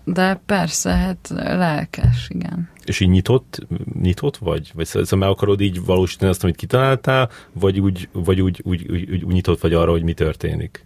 [0.03, 2.69] de persze, hát lelkes, igen.
[2.85, 3.67] És így nyitott,
[4.01, 4.71] nyitott vagy?
[4.75, 9.11] Vagy szóval meg akarod így valósítani azt, amit kitaláltál, vagy úgy, vagy úgy, úgy, úgy,
[9.11, 10.85] úgy, úgy nyitott vagy arra, hogy mi történik?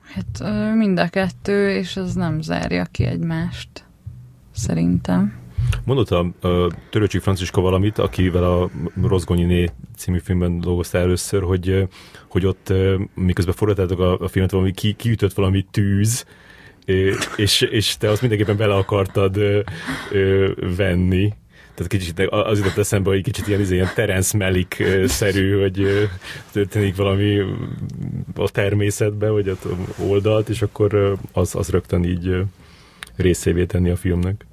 [0.00, 0.42] Hát
[0.74, 3.68] mind a kettő, és az nem zárja ki egymást,
[4.50, 5.39] szerintem.
[5.84, 8.70] Mondott a, a Töröcsik Franciska valamit, akivel a
[9.02, 11.88] Rozgonyiné című filmben dolgoztál először, hogy,
[12.28, 12.72] hogy ott
[13.14, 16.24] miközben forgatáltak a, a filmet, valami ki, kiütött valami tűz,
[17.36, 19.40] és, és te azt mindenképpen bele akartad
[20.76, 21.32] venni.
[21.74, 26.08] Tehát kicsit az jutott eszembe, hogy kicsit ilyen, ilyen Terence Malick-szerű, hogy
[26.52, 27.38] történik valami
[28.34, 29.56] a természetbe, vagy a
[29.98, 32.36] oldalt, és akkor az, az rögtön így
[33.16, 34.46] részévé tenni a filmnek.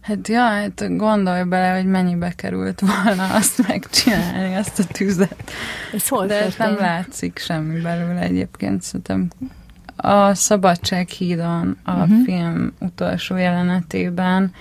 [0.00, 5.50] Hát ja, hát gondolj bele, hogy mennyibe került volna azt megcsinálni, azt a tüzet.
[5.92, 9.28] Ez hol De ez nem látszik semmi belőle egyébként, szerintem
[9.96, 12.24] a Szabadsághídon a uh-huh.
[12.24, 14.52] film utolsó jelenetében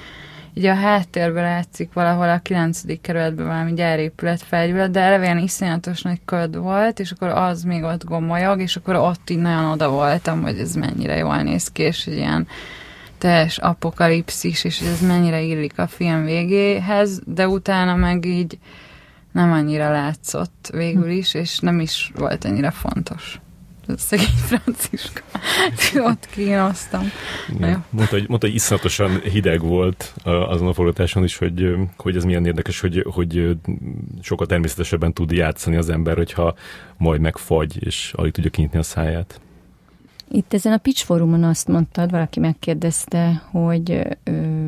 [0.54, 2.82] így a háttérben látszik valahol a 9.
[3.02, 7.84] kerületben valami gyárépület felgyület, de eleve ilyen iszonyatos nagy köd volt, és akkor az még
[7.84, 11.82] ott gomolyog, és akkor ott így nagyon oda voltam, hogy ez mennyire jól néz ki,
[11.82, 12.48] és hogy ilyen
[13.20, 18.58] teljes apokalipszis, és ez mennyire illik a film végéhez, de utána meg így
[19.32, 23.40] nem annyira látszott végül is, és nem is volt annyira fontos
[23.98, 25.22] szegény Franciska.
[26.10, 27.12] Ott kínoztam.
[27.90, 32.46] Mondta, hogy, mondta, hogy iszonyatosan hideg volt azon a forgatáson is, hogy, hogy ez milyen
[32.46, 33.58] érdekes, hogy, hogy
[34.22, 36.56] sokkal természetesebben tud játszani az ember, hogyha
[36.98, 39.40] majd megfagy, és alig tudja kinyitni a száját.
[40.32, 44.68] Itt ezen a Pitch Forumon azt mondtad, valaki megkérdezte, hogy ö,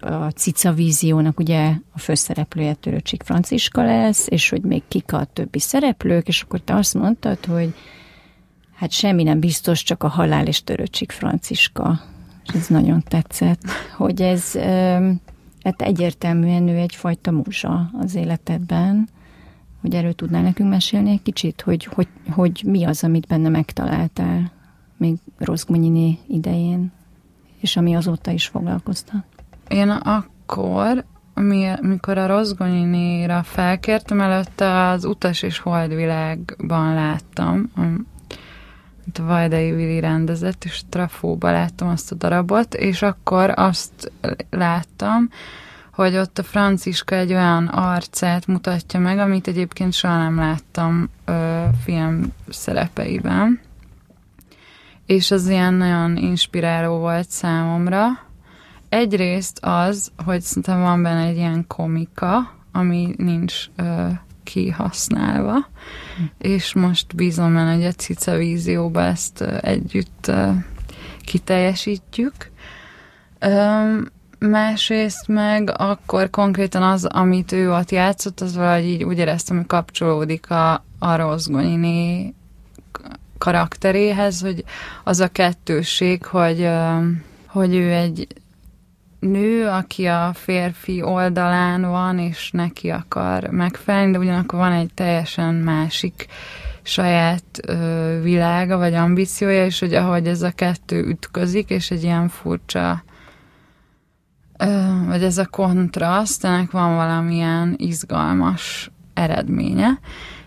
[0.00, 5.58] a Cica víziónak ugye a főszereplője Töröcsik Franciska lesz, és hogy még kik a többi
[5.58, 7.74] szereplők, és akkor te azt mondtad, hogy
[8.74, 12.00] hát semmi nem biztos, csak a halál és Töröcsik Franciska.
[12.46, 13.62] És ez nagyon tetszett,
[13.96, 14.52] hogy ez
[15.62, 19.08] hát egyértelműen ő egyfajta múzsa az életedben,
[19.80, 24.52] hogy erről tudnál nekünk mesélni egy kicsit, hogy, hogy, hogy mi az, amit benne megtaláltál
[24.96, 26.92] még Rozgmonyiné idején,
[27.60, 29.24] és ami azóta is foglalkoztat.
[29.68, 31.04] Én akkor,
[31.80, 37.82] mikor a Rozgonyinéra felkértem, előtte az Utas és Holdvilágban láttam, a
[39.22, 44.12] Vajdai Vili rendezett, és Trafóba láttam azt a darabot, és akkor azt
[44.50, 45.28] láttam,
[45.92, 51.64] hogy ott a Franciska egy olyan arcát mutatja meg, amit egyébként soha nem láttam ö,
[51.84, 53.60] film szerepeiben.
[55.06, 58.06] És az ilyen nagyon inspiráló volt számomra.
[58.88, 64.06] Egyrészt az, hogy szerintem van benne egy ilyen komika, ami nincs ö,
[64.42, 66.22] kihasználva, hm.
[66.38, 70.30] és most bízom benne, hogy a Cica vízióba ezt együtt
[71.24, 72.34] kiteljesítjük.
[74.38, 79.66] Másrészt meg akkor konkrétan az, amit ő ott játszott, az valahogy így úgy éreztem, hogy
[79.66, 82.34] kapcsolódik a, a Rozgonyiné
[83.38, 84.64] karakteréhez, hogy
[85.04, 86.68] az a kettőség, hogy,
[87.46, 88.26] hogy ő egy
[89.18, 95.54] nő, aki a férfi oldalán van, és neki akar megfelelni, de ugyanakkor van egy teljesen
[95.54, 96.26] másik
[96.82, 102.28] saját ö, világa, vagy ambíciója, és hogy ahogy ez a kettő ütközik, és egy ilyen
[102.28, 103.04] furcsa
[104.58, 109.98] ö, vagy ez a kontraszt, ennek van valamilyen izgalmas eredménye,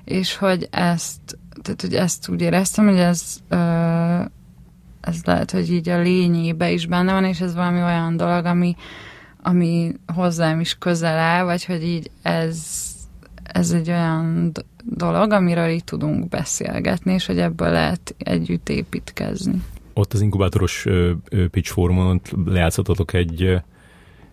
[0.03, 3.41] és hogy ezt, tehát hogy ezt úgy éreztem, hogy ez
[5.07, 8.75] ez lehet, hogy így a lényébe is benne van, és ez valami olyan dolog, ami,
[9.41, 12.85] ami hozzám is közel áll, vagy hogy így ez,
[13.43, 14.51] ez egy olyan
[14.83, 19.61] dolog, amiről így tudunk beszélgetni, és hogy ebből lehet együtt építkezni.
[19.93, 20.85] Ott az inkubátoros
[21.51, 23.61] pitch formon lejátszottatok egy,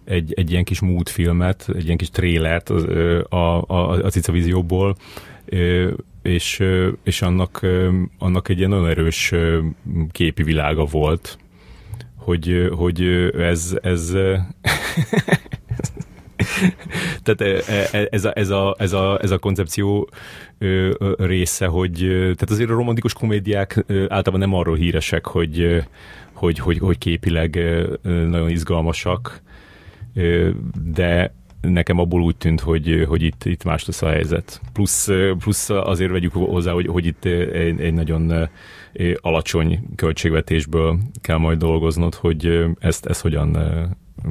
[0.04, 4.32] egy, egy ilyen kis mood filmet, egy ilyen kis trélert a, a, a, a Cica
[4.32, 4.96] Vízióból,
[6.24, 6.62] és,
[7.02, 7.66] és annak,
[8.18, 9.32] annak egy ilyen nagyon erős
[10.10, 11.38] képi világa volt,
[12.16, 13.02] hogy, hogy
[13.38, 14.12] ez, ez
[17.22, 20.08] tehát e, e, ez a, ez, a, ez, a, ez a koncepció
[21.16, 25.82] része, hogy tehát azért a romantikus komédiák általában nem arról híresek, hogy,
[26.32, 27.60] hogy, hogy, hogy képileg
[28.02, 29.42] nagyon izgalmasak,
[30.92, 34.60] de nekem abból úgy tűnt, hogy, hogy itt, itt más lesz a helyzet.
[34.72, 38.48] Plusz, plusz azért vegyük hozzá, hogy, hogy itt egy, egy nagyon
[39.20, 43.58] alacsony költségvetésből kell majd dolgoznod, hogy ezt, ezt hogyan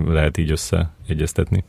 [0.06, 1.64] lehet így összeegyeztetni.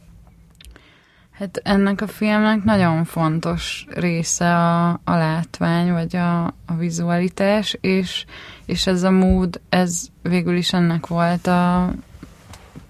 [1.31, 8.25] Hát ennek a filmnek nagyon fontos része a, a látvány, vagy a, a vizualitás, és,
[8.67, 11.93] és ez a mód, ez végül is ennek volt a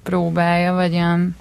[0.03, 1.37] próbája, vagy ilyen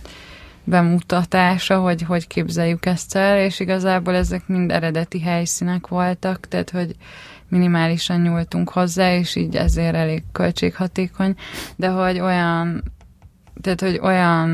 [0.64, 6.96] bemutatása, hogy hogy képzeljük ezt el, és igazából ezek mind eredeti helyszínek voltak, tehát hogy
[7.48, 11.36] minimálisan nyúltunk hozzá, és így ezért elég költséghatékony,
[11.76, 12.84] de hogy olyan
[13.62, 14.50] tehát, hogy olyan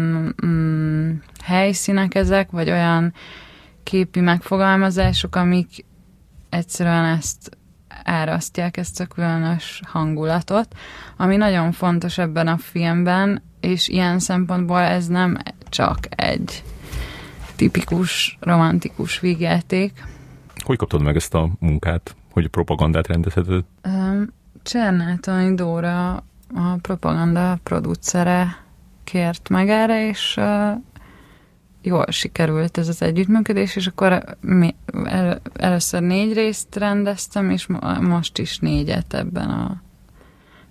[0.45, 1.11] mm,
[1.43, 3.13] helyszínek ezek, vagy olyan
[3.83, 5.85] képi megfogalmazások, amik
[6.49, 7.57] egyszerűen ezt
[8.03, 10.67] árasztják, ezt a különös hangulatot,
[11.17, 15.37] ami nagyon fontos ebben a filmben, és ilyen szempontból ez nem
[15.69, 16.63] csak egy
[17.55, 20.03] tipikus romantikus vígjáték.
[20.63, 23.63] Hogy kaptad meg ezt a munkát, hogy a propagandát rendezheted?
[24.63, 26.15] Csernátoni Dóra,
[26.55, 28.63] a propaganda producere
[29.03, 30.39] kért meg erre, és
[31.81, 37.67] jól sikerült ez az együttműködés, és akkor mi, el, először négy részt rendeztem, és
[38.01, 39.81] most is négyet ebben a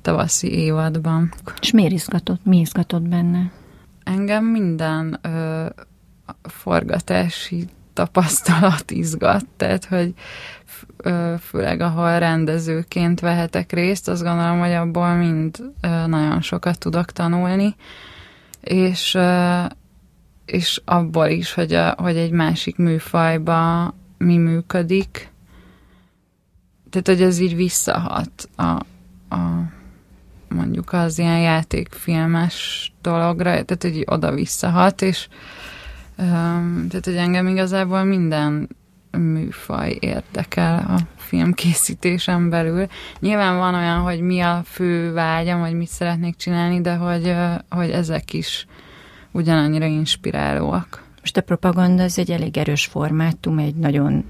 [0.02, 1.32] tavaszi évadban.
[1.60, 2.44] És miért izgatott?
[2.44, 3.50] Mi izgatott benne?
[4.08, 5.66] Engem minden ö,
[6.42, 10.14] forgatási tapasztalat izgat, tehát hogy
[11.40, 15.62] főleg ahol rendezőként vehetek részt, azt gondolom, hogy abból mind
[16.06, 17.76] nagyon sokat tudok tanulni,
[18.60, 19.18] és,
[20.44, 25.32] és abból is, hogy, a, hogy egy másik műfajba mi működik,
[26.90, 28.62] tehát hogy ez így visszahat a,
[29.34, 29.76] a
[30.48, 35.28] mondjuk az ilyen játékfilmes dologra, tehát hogy oda visszahat, és
[36.88, 38.68] tehát hogy engem igazából minden
[39.10, 42.86] műfaj érdekel a filmkészítésen belül.
[43.20, 47.34] Nyilván van olyan, hogy mi a fő vágyam, vagy mit szeretnék csinálni, de hogy,
[47.70, 48.66] hogy ezek is
[49.30, 51.02] ugyanannyira inspirálóak.
[51.20, 54.24] Most a propaganda az egy elég erős formátum, egy nagyon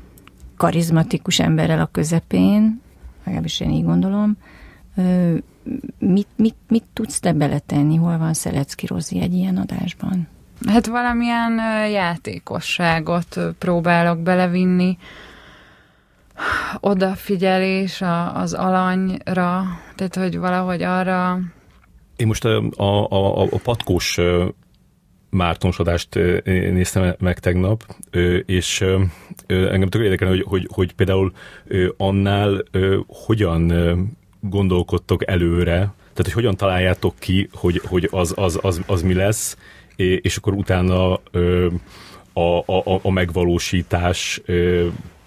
[0.57, 2.81] karizmatikus emberrel a közepén,
[3.25, 4.37] legalábbis én így gondolom.
[5.99, 7.97] Mit, mit, mit tudsz te beletenni?
[7.97, 10.29] Hol van Szelecki Rozi egy ilyen adásban?
[10.67, 11.53] Hát valamilyen
[11.91, 14.99] játékosságot próbálok belevinni,
[16.81, 18.03] odafigyelés
[18.35, 19.63] az alanyra,
[19.95, 21.39] tehát hogy valahogy arra...
[22.17, 24.19] Én most a, a, a, a patkós
[25.31, 27.97] mártonsodást néztem meg tegnap,
[28.47, 28.81] és
[29.47, 31.33] engem tök érdekel, hogy, hogy, hogy például
[31.97, 32.63] annál
[33.07, 33.73] hogyan
[34.49, 39.57] gondolkodtok előre, tehát hogy hogyan találjátok ki, hogy, hogy az, az, az, az mi lesz,
[39.97, 41.15] és akkor utána
[42.33, 44.41] a, a, a megvalósítás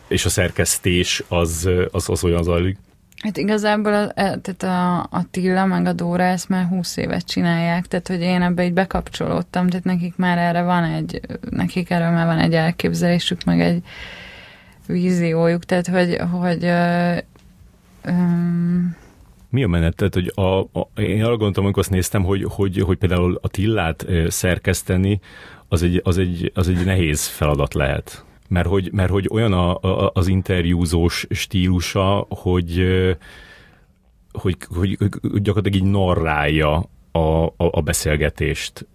[0.08, 2.78] és a szerkesztés az, az, az olyan zajlik.
[3.24, 7.26] Hát igazából a, e, tehát a, a Tilla meg a Dóra ezt már húsz évet
[7.26, 12.10] csinálják, tehát hogy én ebbe így bekapcsolódtam, tehát nekik már erre van egy, nekik erről
[12.10, 13.84] már van egy elképzelésük, meg egy
[14.88, 17.18] víziójuk, tehát hogy, hogy ö,
[18.02, 18.12] ö,
[19.52, 19.96] mi a menet?
[19.96, 23.48] Tehát, hogy a, a, én arra gondoltam, amikor azt néztem, hogy, hogy, hogy például a
[23.48, 25.20] Tillát szerkeszteni,
[25.68, 28.26] az egy, az, egy, az egy nehéz feladat lehet.
[28.50, 32.84] Mert hogy, mert hogy olyan a, a, az interjúzós stílusa, hogy,
[34.32, 35.10] hogy, hogy, hogy
[35.42, 38.88] gyakorlatilag így narrálja a, a, a beszélgetést,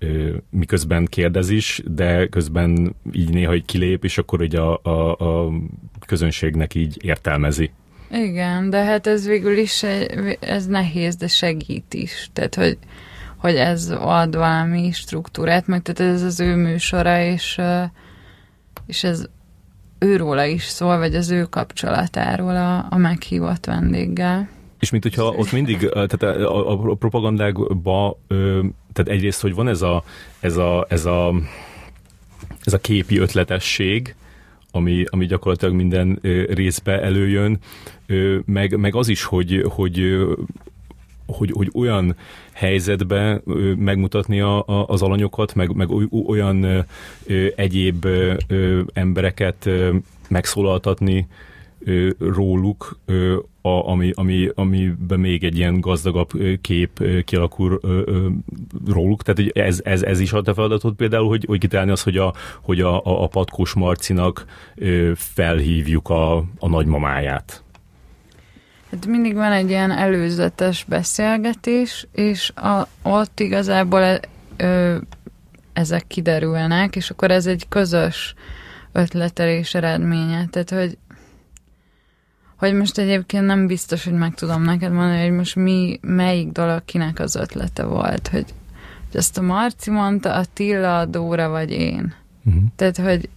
[0.50, 5.52] miközben kérdez is, de közben így néha egy kilép, és akkor így a, a, a
[6.06, 7.70] közönségnek így értelmezi.
[8.10, 9.82] Igen, de hát ez végül is
[10.40, 12.30] ez nehéz, de segít is.
[12.32, 12.78] Tehát, hogy,
[13.36, 17.60] hogy ez ad valami struktúrát, meg tehát ez az ő műsora, és,
[18.86, 19.28] és ez
[19.98, 24.48] őróla is szól, vagy az ő kapcsolatáról a, a meghívott vendéggel.
[24.78, 28.16] És mint hogyha ott mindig, tehát a, a, a propagandákban,
[28.92, 30.04] tehát egyrészt, hogy van ez a,
[30.40, 31.34] ez a, ez a,
[32.64, 34.14] ez a képi ötletesség,
[34.76, 36.18] ami, ami gyakorlatilag minden
[36.48, 37.58] részbe előjön,
[38.44, 40.26] meg, meg az is, hogy, hogy,
[41.26, 42.16] hogy, hogy olyan
[42.52, 43.40] helyzetbe
[43.76, 45.88] megmutatni a, a, az alanyokat, meg, meg
[46.26, 46.86] olyan
[47.56, 48.06] egyéb
[48.92, 49.68] embereket
[50.28, 51.26] megszólaltatni
[52.18, 52.98] róluk,
[53.66, 57.80] a, ami, ami, amiben még egy ilyen gazdagabb kép kialakul
[58.88, 59.22] róluk.
[59.22, 62.34] Tehát ez, ez, ez is a te feladatot például, hogy, hogy kitálni az, hogy a,
[62.62, 64.44] hogy a, a, a patkós Marcinak
[65.14, 67.64] felhívjuk a, a nagymamáját.
[68.90, 74.20] Hát mindig van egy ilyen előzetes beszélgetés, és a, ott igazából
[74.56, 74.96] ö,
[75.72, 78.34] ezek kiderülnek, és akkor ez egy közös
[78.92, 80.46] ötletelés eredménye.
[80.50, 80.98] Tehát, hogy
[82.56, 86.84] hogy most egyébként nem biztos, hogy meg tudom neked mondani, hogy most mi, melyik dolog
[86.84, 88.44] kinek az ötlete volt, hogy,
[89.10, 92.14] hogy ezt a Marci mondta, a Tilla, a Dóra vagy én.
[92.44, 92.62] Uh-huh.
[92.76, 93.28] Tehát, hogy,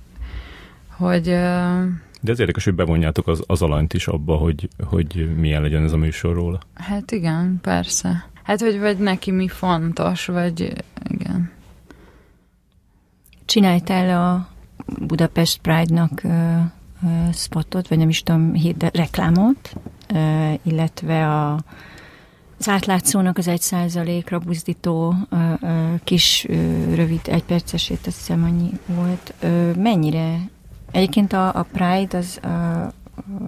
[0.98, 1.84] hogy uh,
[2.22, 5.92] de ez érdekes, hogy bevonjátok az, az alanyt is abba, hogy, hogy milyen legyen ez
[5.92, 6.60] a műsor róla.
[6.74, 8.30] Hát igen, persze.
[8.44, 10.74] Hát, hogy vagy neki mi fontos, vagy
[11.10, 11.52] igen.
[13.46, 14.50] Csináltál a
[15.00, 16.22] Budapest Pride-nak
[17.34, 19.76] spotot, vagy nem is tudom, hét, reklámot,
[20.64, 21.60] illetve a
[22.62, 25.16] az átlátszónak az egy százalékra buzdító
[26.04, 26.47] kis
[26.93, 29.34] rövid egypercesét, azt hiszem annyi volt.
[29.78, 30.50] Mennyire
[30.91, 32.47] Egyébként a, a Pride, az, a,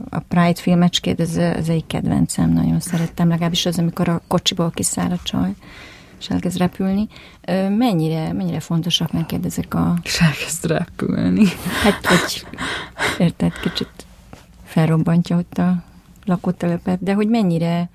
[0.10, 5.12] a Pride filmecskét, ez, ez egy kedvencem, nagyon szerettem, legalábbis az, amikor a kocsiból kiszáll
[5.12, 5.54] a csaj,
[6.22, 7.08] és elkezd repülni.
[7.78, 9.98] Mennyire, mennyire fontosak neked ezek a...
[10.04, 11.46] És elkezd repülni.
[11.84, 12.46] Hát, hogy
[13.18, 14.06] érted, kicsit
[14.64, 15.84] felrobbantja ott a
[16.26, 17.90] lakótelepet, de hogy mennyire,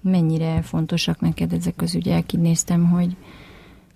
[0.00, 2.32] mennyire fontosak neked ezek az ügyek.
[2.32, 3.16] Így néztem, hogy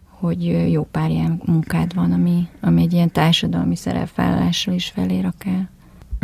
[0.09, 5.69] hogy jó pár ilyen munkád van, ami, ami egy ilyen társadalmi szerepvállalással is felér akár.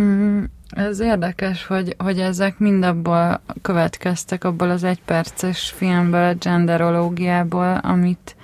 [0.01, 0.45] Mm,
[0.75, 8.37] ez érdekes, hogy, hogy ezek mind abból következtek, abból az egyperces filmből, a genderológiából, amit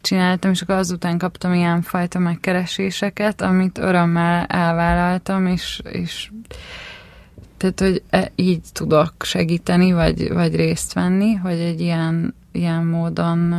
[0.00, 6.30] csináltam, és akkor azután kaptam ilyen fajta megkereséseket, amit örömmel elvállaltam, és, és
[7.56, 13.52] tehát, hogy e, így tudok segíteni, vagy, vagy részt venni, hogy egy ilyen, ilyen módon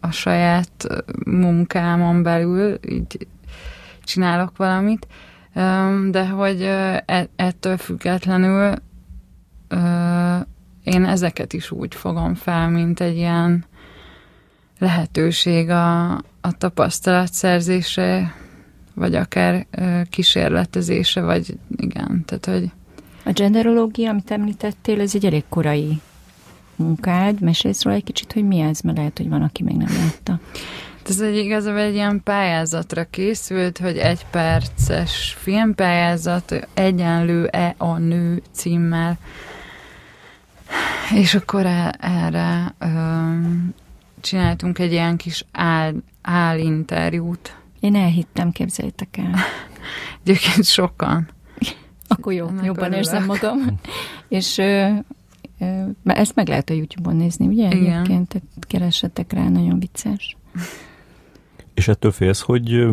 [0.00, 0.86] a saját
[1.24, 3.26] munkámon belül így
[4.04, 5.06] csinálok valamit,
[6.10, 7.04] de hogy e,
[7.36, 8.74] ettől függetlenül
[10.84, 13.64] én ezeket is úgy fogom fel, mint egy ilyen
[14.78, 18.34] lehetőség a, a tapasztalatszerzésre,
[18.94, 19.66] vagy akár
[20.10, 22.70] kísérletezése, vagy igen, tehát hogy...
[23.24, 26.00] A genderológia, amit említettél, ez egy elég korai
[26.76, 27.40] munkád.
[27.40, 30.40] Mesélsz róla egy kicsit, hogy mi ez, mert lehet, hogy van, aki még nem látta.
[31.08, 39.18] Ez egy igazából egy ilyen pályázatra készült, hogy egy perces filmpályázat egyenlő-e a nő címmel.
[41.14, 43.74] És akkor e- erre um,
[44.20, 47.56] csináltunk egy ilyen kis áll, állinterjút.
[47.80, 49.34] Én elhittem, képzeljétek el.
[50.24, 51.28] Egyébként sokan.
[52.08, 52.98] Akkor jó, Ennek jobban örülök.
[53.04, 53.58] érzem magam.
[54.28, 54.88] És ö,
[55.58, 57.66] ö, ezt meg lehet a YouTube-on nézni, ugye?
[57.66, 57.78] Igen.
[57.82, 60.36] Egyébként, tehát keressetek rá, nagyon vicces.
[61.74, 62.86] És ettől félsz, hogy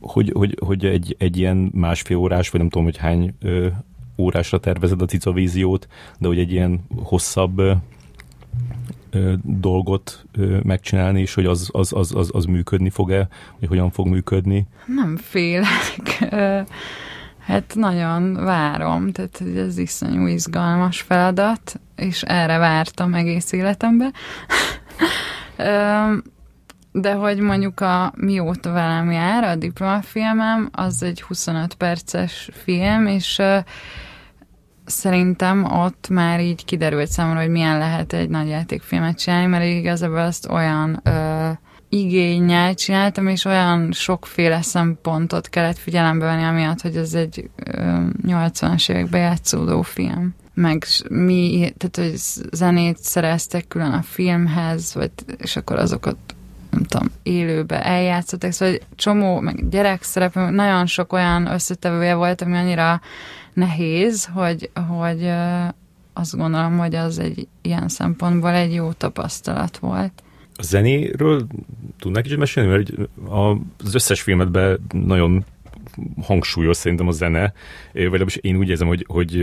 [0.00, 3.66] hogy, hogy, hogy egy, egy ilyen másfél órás, vagy nem tudom, hogy hány ö,
[4.18, 5.88] órásra tervezed a cica víziót,
[6.18, 12.30] de hogy egy ilyen hosszabb ö, dolgot ö, megcsinálni, és hogy az, az, az, az,
[12.32, 13.28] az működni fog-e,
[13.58, 14.66] hogy hogyan fog működni?
[14.86, 16.24] Nem félek.
[17.38, 24.12] Hát nagyon várom, tehát ez iszonyú izgalmas feladat, és erre vártam egész életemben
[27.00, 33.42] de hogy mondjuk a Mióta velem jár, a diplomafilmem, az egy 25 perces film, és
[34.84, 40.18] szerintem ott már így kiderült számomra, hogy milyen lehet egy nagy játékfilmet csinálni, mert igazából
[40.18, 41.56] azt olyan uh,
[41.88, 48.90] igényel csináltam, és olyan sokféle szempontot kellett figyelembe venni, amiatt, hogy ez egy uh, 80-as
[48.90, 50.34] években játszódó film.
[50.54, 52.16] Meg mi, tehát hogy
[52.52, 56.16] zenét szereztek külön a filmhez, vagy, és akkor azokat
[56.76, 62.56] nem tudom, élőbe eljátszottak, szóval egy csomó, meg gyerekszerep, nagyon sok olyan összetevője volt, ami
[62.56, 63.00] annyira
[63.52, 65.30] nehéz, hogy, hogy
[66.12, 70.22] azt gondolom, hogy az egy ilyen szempontból egy jó tapasztalat volt.
[70.56, 71.46] A zenéről
[71.98, 72.70] tudnák kicsit mesélni?
[72.70, 72.90] Mert
[73.84, 75.44] az összes filmetben nagyon
[76.22, 77.52] hangsúlyos szerintem a zene,
[77.92, 79.40] vagy legalábbis én úgy érzem, hogy, hogy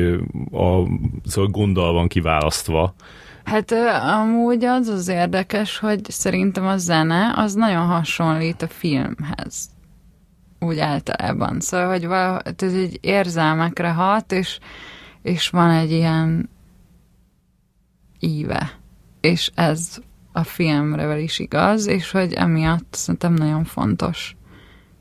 [0.52, 0.84] a,
[1.26, 2.96] szóval gonddal van kiválasztva,
[3.44, 3.72] Hát
[4.02, 9.70] amúgy az az érdekes, hogy szerintem a zene az nagyon hasonlít a filmhez.
[10.60, 11.60] Úgy általában.
[11.60, 14.60] Szóval, hogy valahogy, ez egy érzelmekre hat, és,
[15.22, 16.50] és van egy ilyen
[18.20, 18.72] íve.
[19.22, 19.98] És ez
[20.32, 24.36] a filmre is igaz, és hogy emiatt szerintem nagyon fontos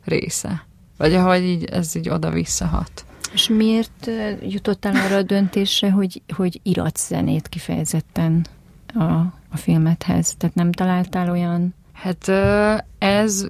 [0.05, 0.67] része.
[0.97, 3.05] Vagy ahogy így, ez így oda-vissza hat.
[3.33, 4.11] És miért
[4.43, 8.47] jutottál arra a döntésre, hogy, hogy iratsz zenét kifejezetten
[8.95, 9.03] a,
[9.51, 10.35] a filmethez?
[10.39, 11.75] Tehát nem találtál olyan...
[11.93, 12.29] Hát
[12.99, 13.47] ez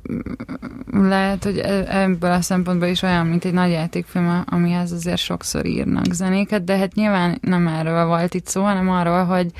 [0.90, 5.66] lehet, hogy e, ebből a szempontból is olyan, mint egy nagy játékfilm, amihez azért sokszor
[5.66, 9.52] írnak zenéket, de hát nyilván nem erről volt itt szó, hanem arról, hogy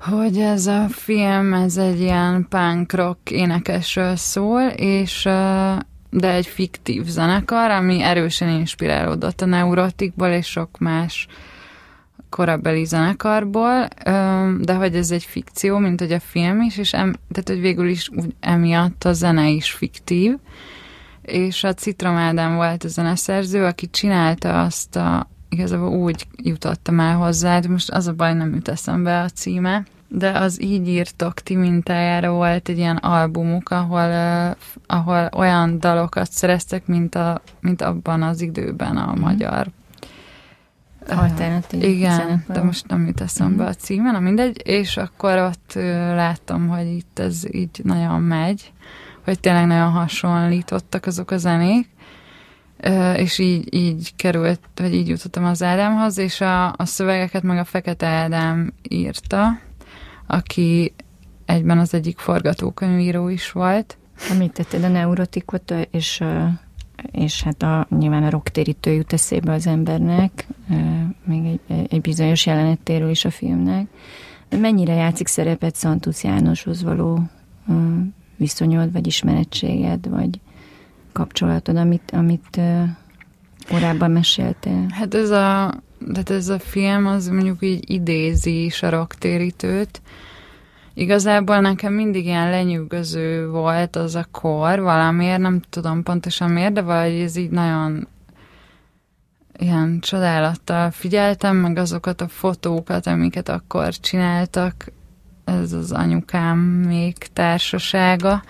[0.00, 5.28] hogy ez a film, ez egy ilyen punk rock énekesről szól, és
[6.10, 11.26] de egy fiktív zenekar, ami erősen inspirálódott a Neurotikból és sok más
[12.28, 13.88] korabeli zenekarból,
[14.60, 17.88] de hogy ez egy fikció, mint hogy a film is, és em, tehát, hogy végül
[17.88, 20.36] is úgy emiatt a zene is fiktív,
[21.22, 27.16] és a Citrom Ádám volt a zeneszerző, aki csinálta azt a, igazából úgy jutottam el
[27.16, 31.34] hozzá, de most az a baj, nem jut eszembe a címe, de az így írtok
[31.34, 34.56] ti mintájára volt egy ilyen albumuk, ahol, uh,
[34.86, 39.20] ahol olyan dalokat szereztek, mint, a, mint abban az időben a mm.
[39.20, 39.66] magyar
[41.08, 42.56] Alternatív Igen, zenekar.
[42.56, 43.66] de most nem jut eszembe mm.
[43.66, 45.72] a címe, na mindegy, és akkor ott
[46.14, 48.72] láttam, hogy itt ez így nagyon megy,
[49.24, 51.88] hogy tényleg nagyon hasonlítottak azok a zenék,
[53.16, 57.64] és így, így került, vagy így jutottam az Ádámhoz, és a, a szövegeket meg a
[57.64, 59.58] Fekete Ádám írta,
[60.30, 60.92] aki
[61.44, 63.98] egyben az egyik forgatókönyvíró is volt.
[64.30, 66.24] Említetted a neurotikot, és,
[67.10, 70.46] és hát a, nyilván a rocktérítő jut eszébe az embernek,
[71.24, 73.86] még egy, egy bizonyos jelenettéről is a filmnek.
[74.60, 77.22] Mennyire játszik szerepet Szantusz Jánoshoz való
[78.36, 80.40] viszonyod, vagy ismerettséged, vagy
[81.12, 82.60] kapcsolatod, amit, amit
[83.68, 84.86] korábban meséltél?
[84.90, 85.74] Hát ez a
[86.12, 90.02] tehát ez a film az mondjuk így idézi is a rocktérítőt,
[90.94, 96.82] igazából nekem mindig ilyen lenyűgöző volt az a kor, valamiért, nem tudom pontosan miért, de
[96.82, 98.08] valahogy ez így nagyon
[99.58, 104.92] ilyen csodálattal figyeltem, meg azokat a fotókat, amiket akkor csináltak,
[105.44, 108.42] ez az anyukám még társasága,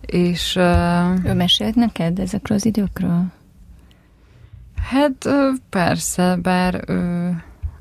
[0.00, 0.56] és...
[0.56, 3.24] Uh, ő mesélt neked ezekről az időkről?
[4.88, 5.28] Hát
[5.70, 7.30] persze, bár ő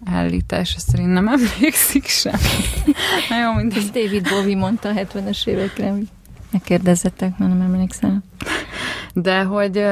[0.05, 2.39] állítása szerint nem emlékszik sem.
[3.29, 3.85] Na jó, mindegy.
[3.85, 6.07] David Bowie mondta a 70-es évekre, hogy
[6.51, 8.23] megkérdezettek, mert nem emlékszem.
[9.13, 9.85] De hogy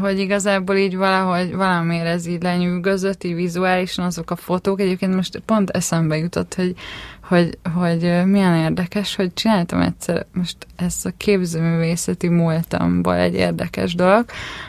[0.00, 4.80] hogy igazából így valahogy valamiért ez így lenyűgözött, így vizuálisan azok a fotók.
[4.80, 6.74] Egyébként most pont eszembe jutott, hogy,
[7.22, 14.24] hogy, hogy milyen érdekes, hogy csináltam egyszer most ezt a képzőművészeti múltamból egy érdekes dolog,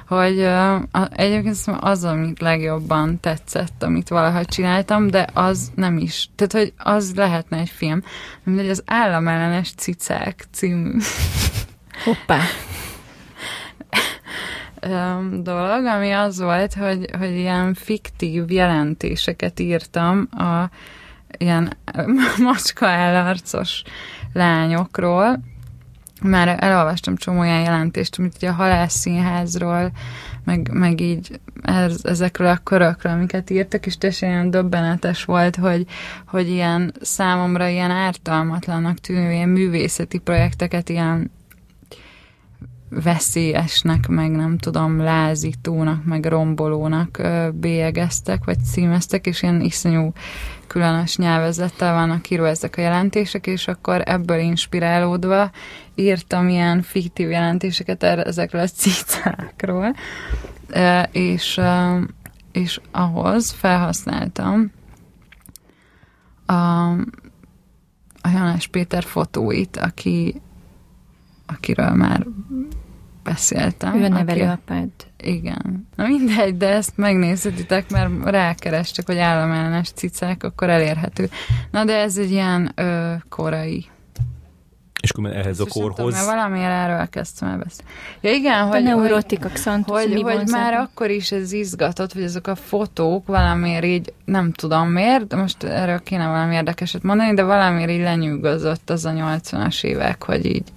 [0.08, 0.48] hogy
[1.12, 6.30] egyébként az, amit legjobban tetszett, amit valaha csináltam, de az nem is.
[6.36, 8.04] Tehát, hogy az lehetne egy film,
[8.44, 10.98] mint az államellenes cicák című.
[12.06, 12.40] Hoppá!
[15.42, 20.70] dolog, ami az volt, hogy, hogy ilyen fiktív jelentéseket írtam a
[21.38, 21.78] ilyen
[22.44, 23.84] macska ellarcos
[24.34, 25.40] lányokról,
[26.24, 29.92] már elolvastam csomó olyan jelentést, amit ugye a halászszínházról,
[30.44, 35.86] meg, meg így ez, ezekről a körökről, amiket írtak, és teljesen ilyen döbbenetes volt, hogy,
[36.28, 41.32] hogy ilyen számomra ilyen ártalmatlannak tűnő ilyen művészeti projekteket ilyen
[42.90, 47.22] veszélyesnek, meg nem tudom, lázítónak, meg rombolónak
[47.54, 50.14] bélyegeztek, vagy címeztek, és ilyen iszonyú
[50.74, 55.52] különös nyelvezettel vannak írva ezek a jelentések, és akkor ebből inspirálódva
[55.96, 59.96] írtam ilyen fiktív jelentéseket erre, ezekről a cicákról,
[61.12, 61.62] és,
[62.52, 64.72] és ahhoz felhasználtam
[66.46, 66.54] a,
[68.22, 70.42] a Janás Péter fotóit, aki
[71.46, 72.28] akiről már
[73.24, 73.96] beszéltem.
[73.96, 74.90] Ő a nevelőapád.
[75.26, 75.88] Igen.
[75.96, 81.30] Na mindegy, de ezt megnézhetitek, mert rákerestek, hogy államellenes cicák, akkor elérhető.
[81.72, 83.92] Na de ez egy ilyen ö, korai
[85.04, 85.96] és akkor ehhez a korhoz...
[85.96, 87.92] Tudom, mert valamiért erről kezdtem el beszélni.
[88.22, 92.48] Ja igen, hogy, a neurotika hogy, hogy, hogy már akkor is ez izgatott, hogy ezek
[92.48, 97.44] a fotók valamiért így, nem tudom miért, de most erről kéne valami érdekeset mondani, de
[97.44, 100.72] valamiért így lenyűgözött az a 80-as évek, hogy így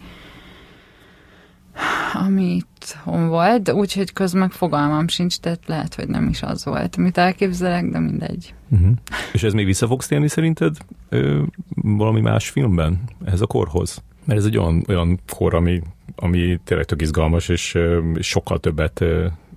[2.12, 7.18] amit hon volt, úgyhogy közben fogalmam sincs, tehát lehet, hogy nem is az volt, amit
[7.18, 8.54] elképzelek, de mindegy.
[8.68, 8.90] Uh-huh.
[9.32, 10.76] És ez még vissza fogsz térni szerinted
[11.08, 11.42] ö,
[11.74, 14.02] valami más filmben ehhez a korhoz?
[14.24, 15.82] Mert ez egy olyan, olyan kor, ami,
[16.16, 17.78] ami tényleg tök izgalmas, és,
[18.14, 19.04] és sokkal többet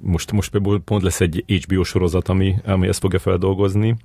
[0.02, 3.96] most, most például pont lesz egy HBO sorozat, ami, ami ezt fogja feldolgozni.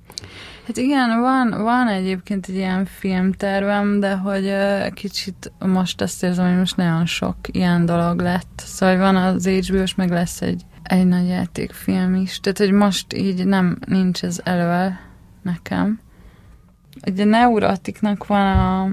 [0.67, 4.53] Hát igen, van, van egyébként egy ilyen filmtervem, de hogy
[4.93, 8.61] kicsit most azt érzem, hogy most nagyon sok ilyen dolog lett.
[8.65, 12.39] Szóval van az hbo és meg lesz egy, egy nagy játékfilm is.
[12.39, 14.97] Tehát, hogy most így nem, nincs ez elő
[15.41, 15.99] nekem.
[17.07, 18.89] Ugye Neurotiknak van a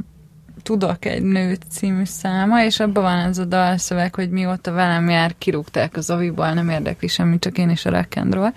[0.63, 5.35] Tudok egy nőt című száma, és abban van ez a dalszöveg, hogy mióta velem jár,
[5.39, 8.53] kirúgták az aviból, nem érdekli semmi, csak én is a rock'n'roll.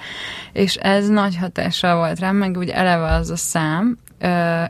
[0.52, 3.98] És ez nagy hatással volt rám, meg úgy eleve az a szám,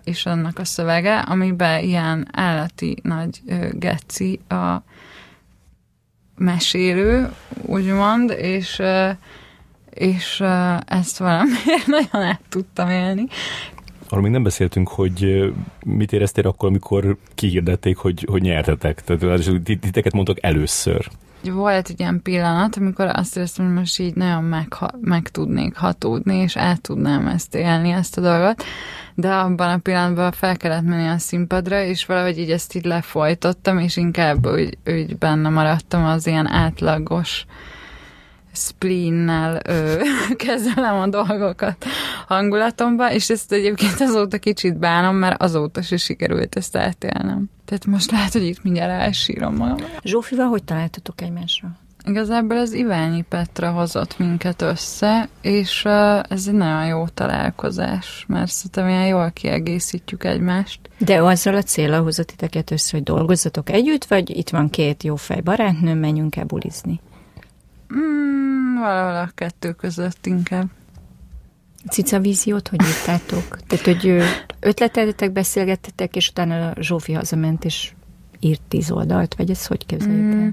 [0.04, 4.76] és annak a szövege, amiben ilyen állati nagy geci a
[6.36, 7.32] mesélő,
[7.62, 8.82] úgymond, és
[9.90, 10.44] és
[10.86, 13.28] ezt valamiért nagyon át tudtam élni,
[14.16, 15.52] arról még nem beszéltünk, hogy
[15.86, 19.04] mit éreztél akkor, amikor kihirdették, hogy, hogy nyertetek.
[19.04, 21.08] Tehát titeket mondtak először.
[21.44, 24.68] Volt egy ilyen pillanat, amikor azt éreztem, hogy most így nagyon meg,
[25.02, 28.64] meg tudnék hatódni, és át tudnám ezt élni, ezt a dolgot.
[29.16, 33.80] De abban a pillanatban fel kellett menni a színpadra, és valahogy így ezt így lefolytottam,
[33.80, 37.46] és inkább úgy, úgy benne maradtam az ilyen átlagos
[38.56, 40.02] spleennel ö,
[40.46, 41.86] kezelem a dolgokat
[42.28, 47.50] hangulatomba, és ezt egyébként azóta kicsit bánom, mert azóta se sikerült ezt átélnem.
[47.66, 49.78] Tehát most lehet, hogy itt mindjárt elsírom magam.
[50.04, 51.68] Zsófival hogy találtatok egymásra?
[52.08, 55.86] Igazából az Iványi Petra hozott minket össze, és
[56.30, 60.80] ez egy nagyon jó találkozás, mert szerintem ilyen jól kiegészítjük egymást.
[60.98, 65.16] De azzal a célra hozott titeket össze, hogy dolgozzatok együtt, vagy itt van két jó
[65.16, 67.00] fej barátnő, menjünk el bulizni?
[68.86, 70.66] Valahol a kettő között inkább.
[71.90, 73.60] Cica víziót hogy írtátok?
[73.68, 74.24] Tehát, hogy
[74.60, 77.92] ötleteltetek, beszélgettetek, és utána a Zsófi hazament, és
[78.40, 80.48] írt tíz oldalt, vagy ez hogy képzeljük mm,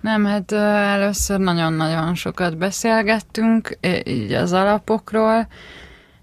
[0.00, 5.48] Nem, hát először nagyon-nagyon sokat beszélgettünk, így az alapokról,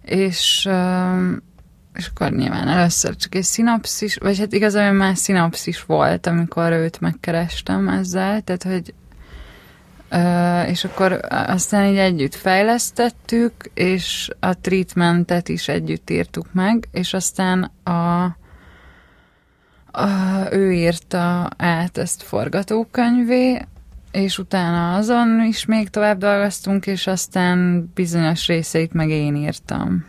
[0.01, 0.69] és
[1.93, 6.99] és akkor nyilván először csak egy szinapszis, vagy hát igazából már szinapszis volt, amikor őt
[6.99, 8.93] megkerestem ezzel, tehát hogy
[10.67, 17.71] és akkor aztán így együtt fejlesztettük, és a treatmentet is együtt írtuk meg, és aztán
[17.83, 18.23] a,
[19.91, 20.07] a
[20.51, 23.65] ő írta át ezt forgatókönyvé,
[24.11, 30.05] és utána azon is még tovább dolgoztunk, és aztán bizonyos részeit meg én írtam.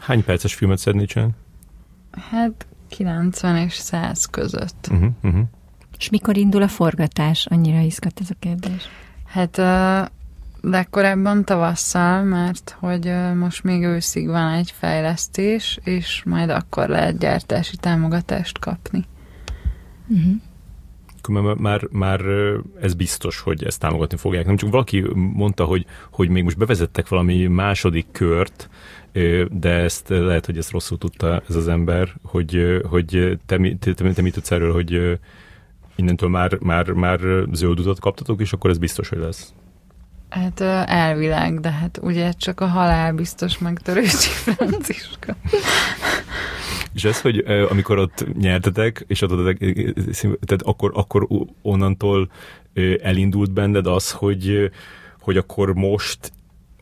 [0.00, 1.32] Hány perces filmet csinálni?
[2.30, 4.88] Hát 90 és 100 között.
[4.90, 5.42] Uh-huh, uh-huh.
[5.98, 7.46] És mikor indul a forgatás?
[7.46, 8.88] Annyira izgat ez a kérdés.
[9.28, 9.60] Hát
[10.60, 17.76] legkorábban tavasszal, mert hogy most még őszig van egy fejlesztés, és majd akkor lehet gyártási
[17.76, 19.04] támogatást kapni.
[20.08, 20.34] Uh-huh.
[21.28, 22.20] Már, már, már
[22.80, 24.46] ez biztos, hogy ezt támogatni fogják.
[24.46, 28.68] Nem csak valaki mondta, hogy, hogy még most bevezettek valami második kört,
[29.50, 34.12] de ezt lehet, hogy ezt rosszul tudta ez az ember, hogy, hogy te, te, te,
[34.12, 35.18] te mit tudsz erről, hogy
[35.98, 37.20] innentől már, már, már
[37.52, 39.52] zöld utat kaptatok, és akkor ez biztos, hogy lesz.
[40.28, 45.36] Hát elvileg, de hát ugye csak a halál biztos megtörősi Franciska.
[46.92, 47.38] És ez, hogy
[47.70, 49.58] amikor ott nyertetek, és ott,
[50.20, 51.26] tehát akkor, akkor
[51.62, 52.30] onnantól
[53.02, 54.70] elindult benned az, hogy,
[55.20, 56.32] hogy akkor most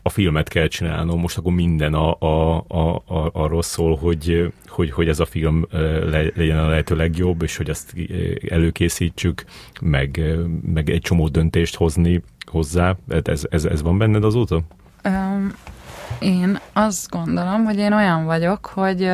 [0.02, 4.90] a filmet kell csinálnom, most akkor minden a, a, a, a, arról szól, hogy, hogy,
[4.90, 5.66] hogy ez a film
[6.36, 7.94] legyen a lehető legjobb, és hogy ezt
[8.48, 9.44] előkészítsük,
[9.80, 10.20] meg,
[10.72, 12.96] meg egy csomó döntést hozni hozzá.
[13.22, 14.60] Ez, ez, ez van benned azóta?
[15.04, 15.52] Um,
[16.20, 19.10] én azt gondolom, hogy én olyan vagyok, hogy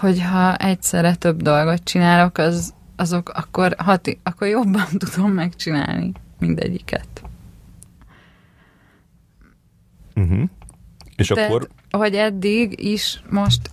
[0.00, 7.22] hogyha egyszerre több dolgot csinálok, az, azok akkor, hati, akkor jobban tudom megcsinálni mindegyiket.
[10.14, 10.42] Uh-huh.
[11.16, 11.68] És Tehát, akkor?
[11.96, 13.70] Hogy eddig is most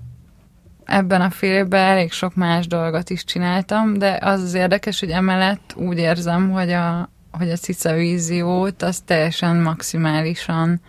[0.90, 5.10] ebben a fél évben elég sok más dolgot is csináltam, de az az érdekes, hogy
[5.10, 10.82] emellett úgy érzem, hogy a, hogy a cica víziót az teljesen maximálisan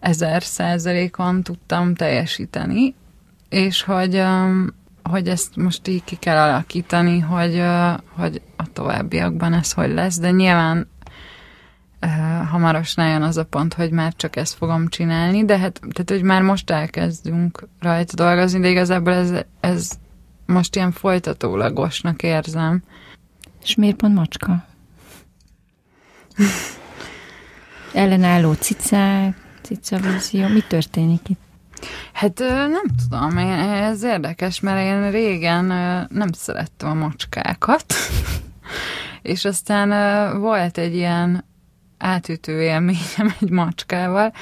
[0.00, 2.94] ezer százalékon tudtam teljesíteni,
[3.48, 9.52] és hogy, um, hogy ezt most így ki kell alakítani, hogy, uh, hogy a továbbiakban
[9.52, 10.88] ez hogy lesz, de nyilván
[12.50, 16.22] hamarosan jön az a pont, hogy már csak ezt fogom csinálni, de hát, tehát, hogy
[16.22, 19.90] már most elkezdünk rajta dolgozni, de igazából ez, ez
[20.46, 22.82] most ilyen folytatólagosnak érzem.
[23.62, 24.64] És miért pont macska?
[27.92, 31.40] Ellenálló cicák, cicavízió, mi történik itt?
[32.12, 35.64] Hát nem tudom, ez érdekes, mert én régen
[36.10, 37.94] nem szerettem a macskákat,
[39.22, 39.90] és aztán
[40.40, 41.44] volt egy ilyen
[42.02, 44.32] átütő élményem egy macskával,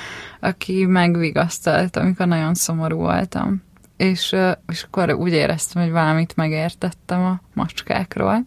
[0.41, 3.63] aki megvigasztalt, amikor nagyon szomorú voltam.
[3.97, 4.37] És,
[4.69, 8.47] és akkor úgy éreztem, hogy valamit megértettem a macskákról.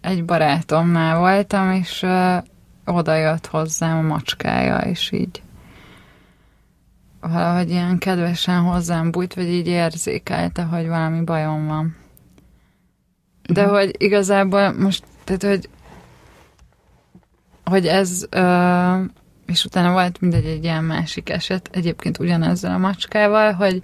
[0.00, 2.06] Egy barátomnál voltam, és
[2.84, 5.42] oda jött hozzám a macskája, és így
[7.20, 11.96] valahogy ilyen kedvesen hozzám bújt, vagy így érzékelte, hogy valami bajom van.
[13.42, 13.74] De mhm.
[13.74, 15.68] hogy igazából most, tehát hogy
[17.64, 19.00] hogy ez, uh,
[19.46, 23.82] és utána volt mindegy egy ilyen másik eset, egyébként ugyanezzel a macskával, hogy,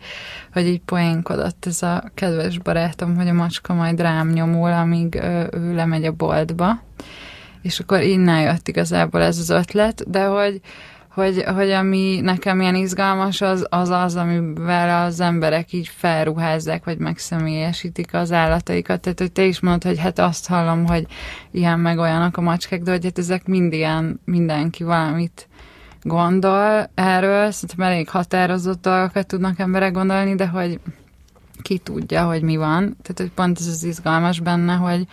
[0.52, 5.46] hogy így poénkodott ez a kedves barátom, hogy a macska majd rám nyomul, amíg uh,
[5.50, 6.82] ő lemegy a boltba,
[7.62, 10.60] és akkor innen jött igazából ez az ötlet, de hogy,
[11.18, 16.98] hogy, hogy ami nekem ilyen izgalmas, az, az az, amivel az emberek így felruházzák, vagy
[16.98, 19.00] megszemélyesítik az állataikat.
[19.00, 21.06] Tehát, hogy te is mondod, hogy hát azt hallom, hogy
[21.50, 25.48] ilyen meg olyanok a macskák, de hogy hát ezek mind ilyen, mindenki valamit
[26.02, 30.80] gondol erről, szerintem elég határozott dolgokat tudnak emberek gondolni, de hogy
[31.62, 32.96] ki tudja, hogy mi van.
[33.02, 35.06] Tehát, hogy pont ez az izgalmas benne, hogy,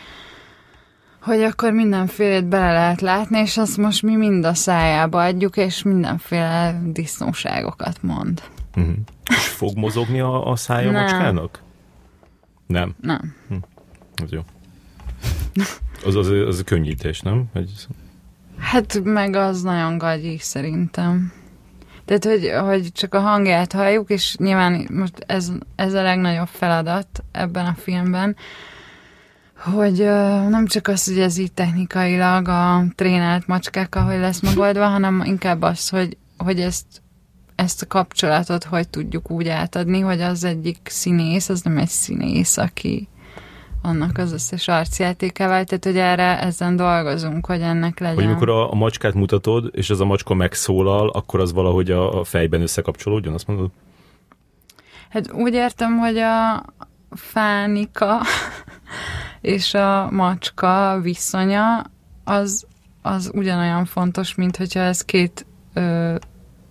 [1.26, 5.84] hogy akkor mindenfélét bele lehet látni, és azt most mi mind a szájába adjuk, és
[5.84, 8.42] mindenféle disznóságokat mond.
[8.76, 8.96] Uh-huh.
[9.30, 11.02] És fog mozogni a, a szája Nem.
[11.02, 11.62] macskának?
[12.68, 12.96] Nem.
[13.02, 13.36] Nem.
[13.50, 13.56] Hm.
[14.24, 14.42] Az jó.
[16.06, 17.44] Az, az, az a könnyítés, nem?
[17.54, 17.72] Hogy...
[18.60, 21.34] Hát meg az nagyon gagyi szerintem.
[22.06, 27.24] Tehát, hogy, hogy csak a hangját halljuk, és nyilván most ez, ez a legnagyobb feladat
[27.32, 28.36] ebben a filmben,
[29.74, 29.98] hogy
[30.50, 35.62] nem csak az, hogy ez így technikailag a trénált macskákkal, hogy lesz megoldva, hanem inkább
[35.62, 37.02] az, hogy, hogy ezt,
[37.56, 42.58] ezt a kapcsolatot hogy tudjuk úgy átadni, hogy az egyik színész, az nem egy színész,
[42.58, 43.08] aki
[43.82, 48.16] annak az összes arcjátékával, tehát hogy erre ezen dolgozunk, hogy ennek legyen.
[48.16, 52.20] Hogy amikor a, a macskát mutatod, és az a macska megszólal, akkor az valahogy a,
[52.20, 53.70] a fejben összekapcsolódjon, azt mondod?
[55.10, 56.66] Hát úgy értem, hogy a
[57.10, 58.22] fánika
[59.46, 61.84] és a macska viszonya
[62.24, 62.66] az,
[63.02, 66.16] az ugyanolyan fontos, mint hogyha ez két ö,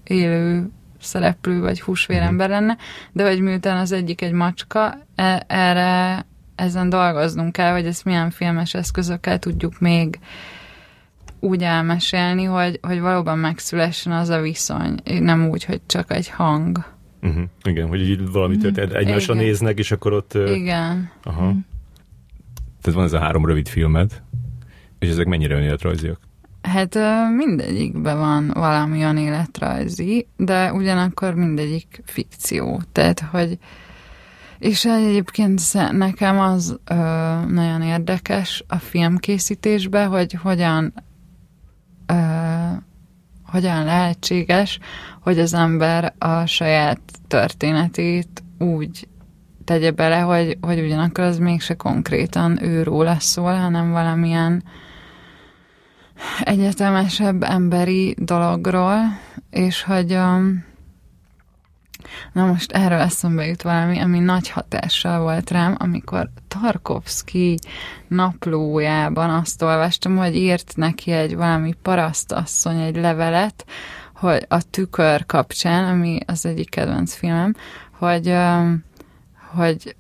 [0.04, 0.70] élő
[1.00, 2.58] szereplő vagy húsvérember mhm.
[2.58, 2.76] lenne,
[3.12, 8.30] de hogy miután az egyik egy macska, e, erre ezen dolgoznunk kell, hogy ezt milyen
[8.30, 10.18] filmes eszközökkel tudjuk még
[11.40, 16.84] úgy elmesélni, hogy, hogy valóban megszülessen az a viszony, nem úgy, hogy csak egy hang.
[17.22, 17.44] Uh-huh.
[17.62, 19.46] Igen, hogy így valami történt, egymásra Igen.
[19.46, 20.34] néznek, és akkor ott...
[20.34, 21.10] Igen.
[21.22, 21.46] Aha.
[21.46, 21.58] Uh-huh.
[22.85, 24.22] Tehát van ez a három rövid filmed,
[24.99, 26.20] és ezek mennyire önéletrajziak?
[26.62, 26.99] Hát
[27.37, 32.82] mindegyikben van valami olyan életrajzi, de ugyanakkor mindegyik fikció.
[32.93, 33.59] Tehát, hogy
[34.59, 35.61] és egyébként
[35.93, 36.95] nekem az ö,
[37.49, 40.93] nagyon érdekes a filmkészítésben, hogy hogyan
[42.07, 42.14] ö,
[43.47, 44.78] hogyan lehetséges,
[45.20, 49.09] hogy az ember a saját történetét úgy
[49.64, 54.64] tegye bele, hogy, hogy ugyanakkor az mégse konkrétan őróla szól, hanem valamilyen
[56.40, 58.98] egyetemesebb emberi dologról,
[59.50, 60.64] és hogy um,
[62.32, 67.58] na most erről eszembe jut valami, ami nagy hatással volt rám, amikor Tarkovsky
[68.08, 73.64] naplójában azt olvastam, hogy írt neki egy valami parasztasszony egy levelet,
[74.14, 77.54] hogy a tükör kapcsán, ami az egyik kedvenc filmem,
[77.98, 78.84] hogy, um,
[79.55, 79.96] hogy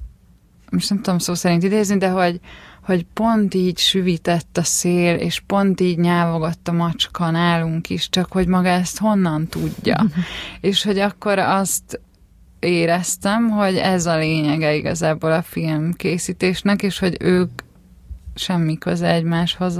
[0.70, 2.40] most nem tudom szó szerint idézni, de hogy,
[2.82, 8.32] hogy pont így süvitett a szél, és pont így nyávogott a macska nálunk is, csak
[8.32, 10.06] hogy maga ezt honnan tudja.
[10.60, 12.00] és hogy akkor azt
[12.58, 17.50] éreztem, hogy ez a lényege igazából a film készítésnek, és hogy ők
[18.34, 19.76] semmi köze egymáshoz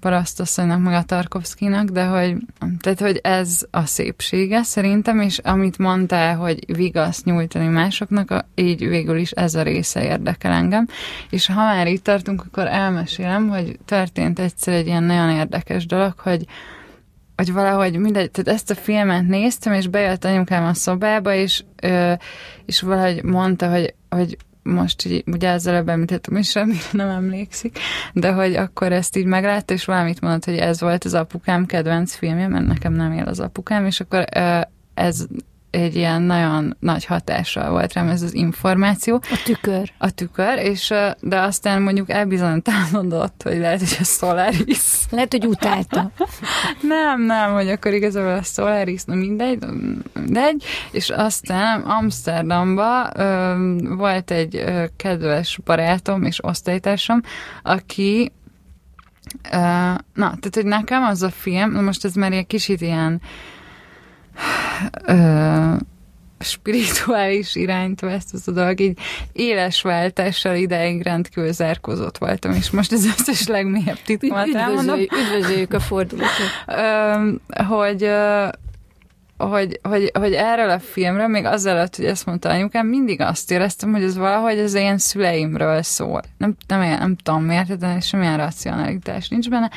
[0.00, 2.36] parasztasszonynak, meg a Tarkovszkinak, de hogy,
[2.80, 9.16] tehát, hogy ez a szépsége szerintem, és amit mondtál, hogy vigaszt nyújtani másoknak, így végül
[9.16, 10.86] is ez a része érdekel engem.
[11.30, 16.18] És ha már itt tartunk, akkor elmesélem, hogy történt egyszer egy ilyen nagyon érdekes dolog,
[16.18, 16.46] hogy
[17.36, 22.12] hogy valahogy mindegy, tehát ezt a filmet néztem, és bejött anyukám a szobába, és, ö,
[22.66, 24.36] és valahogy mondta, hogy, hogy
[24.68, 27.78] most így, ugye ezzel előbb említettem, és semmire nem emlékszik,
[28.12, 32.14] de hogy akkor ezt így meglátta, és valamit mondott, hogy ez volt az apukám kedvenc
[32.14, 34.24] filmje, mert nekem nem él az apukám, és akkor
[34.94, 35.26] ez
[35.70, 39.14] egy ilyen nagyon nagy hatással volt rám ez az információ.
[39.14, 39.92] A tükör.
[39.98, 45.06] A tükör, és de aztán mondjuk elbizonytalanodott, hogy lehet, hogy a Solaris.
[45.10, 46.10] Lehet, hogy utálta.
[46.82, 49.64] nem, nem, hogy akkor igazából a Solaris, na mindegy,
[50.12, 53.54] mindegy, és aztán Amsterdamba ö,
[53.96, 57.20] volt egy ö, kedves barátom és osztálytársam,
[57.62, 58.32] aki
[59.52, 63.20] ö, na, tehát, hogy nekem az a film, most ez már egy kicsit ilyen
[65.06, 65.74] ö,
[66.38, 68.98] spirituális irányt vesz az a dolog, így
[69.32, 74.98] éles váltással ideig rendkívül zárkozott voltam, és most az összes legmélyebb titkomat elmondom.
[74.98, 76.50] Üdvözöljük a fordulatot.
[77.66, 78.10] hogy
[79.38, 83.92] hogy, hogy, hogy erről a filmről, még azelőtt, hogy ezt mondta anyukám, mindig azt éreztem,
[83.92, 86.22] hogy ez valahogy az én szüleimről szól.
[86.36, 89.70] Nem, nem, nem tudom miért, de semmilyen racionalitás nincs benne.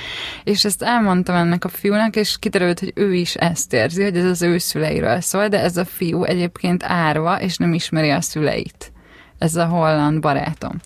[0.43, 4.25] És ezt elmondtam ennek a fiúnak, és kiderült, hogy ő is ezt érzi, hogy ez
[4.25, 8.91] az ő szüleiről szól, de ez a fiú egyébként árva, és nem ismeri a szüleit.
[9.37, 10.79] Ez a holland barátom.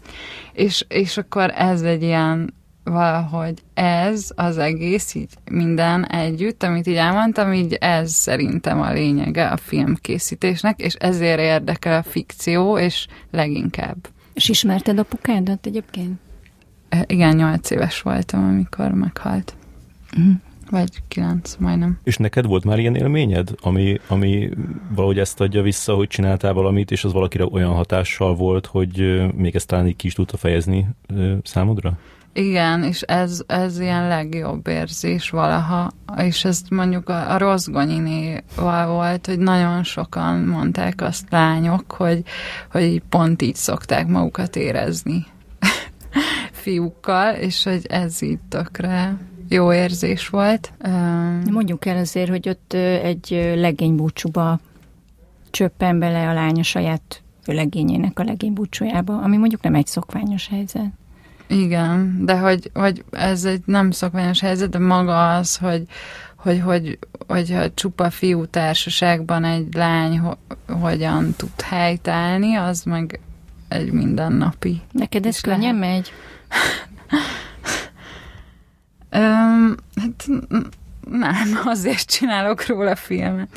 [0.53, 2.53] És, és akkor ez egy ilyen
[2.85, 9.47] valahogy ez az egész, így minden együtt, amit így elmondtam, így ez szerintem a lényege
[9.47, 14.07] a filmkészítésnek, és ezért érdekel a fikció, és leginkább.
[14.33, 16.19] És ismerted apukádat egyébként?
[17.05, 19.55] Igen, nyolc éves voltam, amikor meghalt.
[20.17, 20.33] Uh-huh.
[20.69, 21.99] Vagy kilenc, majdnem.
[22.03, 24.49] És neked volt már ilyen élményed, ami, ami
[24.95, 29.55] valahogy ezt adja vissza, hogy csináltál valamit, és az valakire olyan hatással volt, hogy még
[29.55, 30.87] ezt talán így ki is tudta fejezni
[31.43, 31.97] számodra?
[32.37, 39.25] Igen, és ez, ez ilyen legjobb érzés valaha, és ez mondjuk a, a Rozgonyinéval volt,
[39.25, 42.23] hogy nagyon sokan mondták azt lányok, hogy,
[42.71, 45.25] hogy pont így szokták magukat érezni
[46.63, 49.17] fiúkkal, és hogy ez így tökre
[49.49, 50.71] jó érzés volt.
[51.51, 52.73] Mondjuk el azért, hogy ott
[53.03, 54.59] egy legénybúcsúba
[55.51, 60.91] csöppen bele a lánya saját legényének a legénybúcsújába, ami mondjuk nem egy szokványos helyzet.
[61.47, 65.83] Igen, de hogy, hogy ez egy nem szokványos helyzet, de maga az, hogy,
[66.35, 70.31] hogy, hogy, hogyha csupa fiú társaságban egy lány ho,
[70.67, 73.19] hogyan tud helytállni, az meg
[73.67, 74.81] egy mindennapi.
[74.91, 76.11] Neked ez könnyen megy?
[79.09, 80.25] Öm, hát
[81.09, 83.49] nem, azért csinálok róla filmet.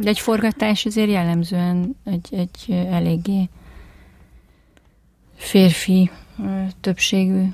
[0.00, 3.48] De egy forgatás azért jellemzően egy, egy eléggé
[5.36, 6.10] férfi
[6.80, 7.44] többségű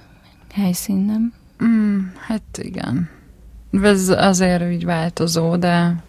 [0.53, 1.33] helyszín, nem?
[1.65, 3.09] Mm, hát igen.
[3.83, 6.05] Ez azért úgy változó, de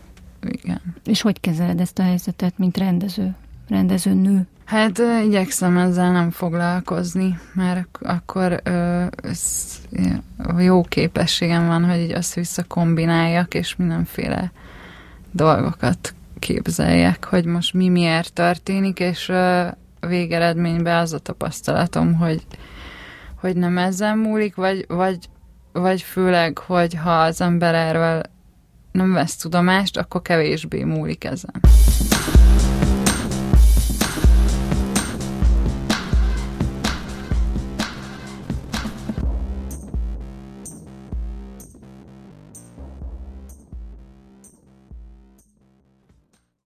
[0.49, 0.81] igen.
[1.05, 3.35] És hogy kezeled ezt a helyzetet, mint rendező,
[3.69, 4.47] rendező nő?
[4.65, 9.65] Hát igyekszem ezzel nem foglalkozni, mert ak- akkor ö, ez,
[10.57, 14.51] jó képességem van, hogy így azt kombináljak, és mindenféle
[15.31, 19.67] dolgokat képzeljek, hogy most mi miért történik, és ö,
[19.99, 22.41] végeredményben az a tapasztalatom, hogy,
[23.39, 25.17] hogy nem ezzel múlik, vagy, vagy,
[25.71, 28.21] vagy főleg, hogy ha az ember erről
[28.91, 31.61] nem vesz tudomást, akkor kevésbé múlik ezen.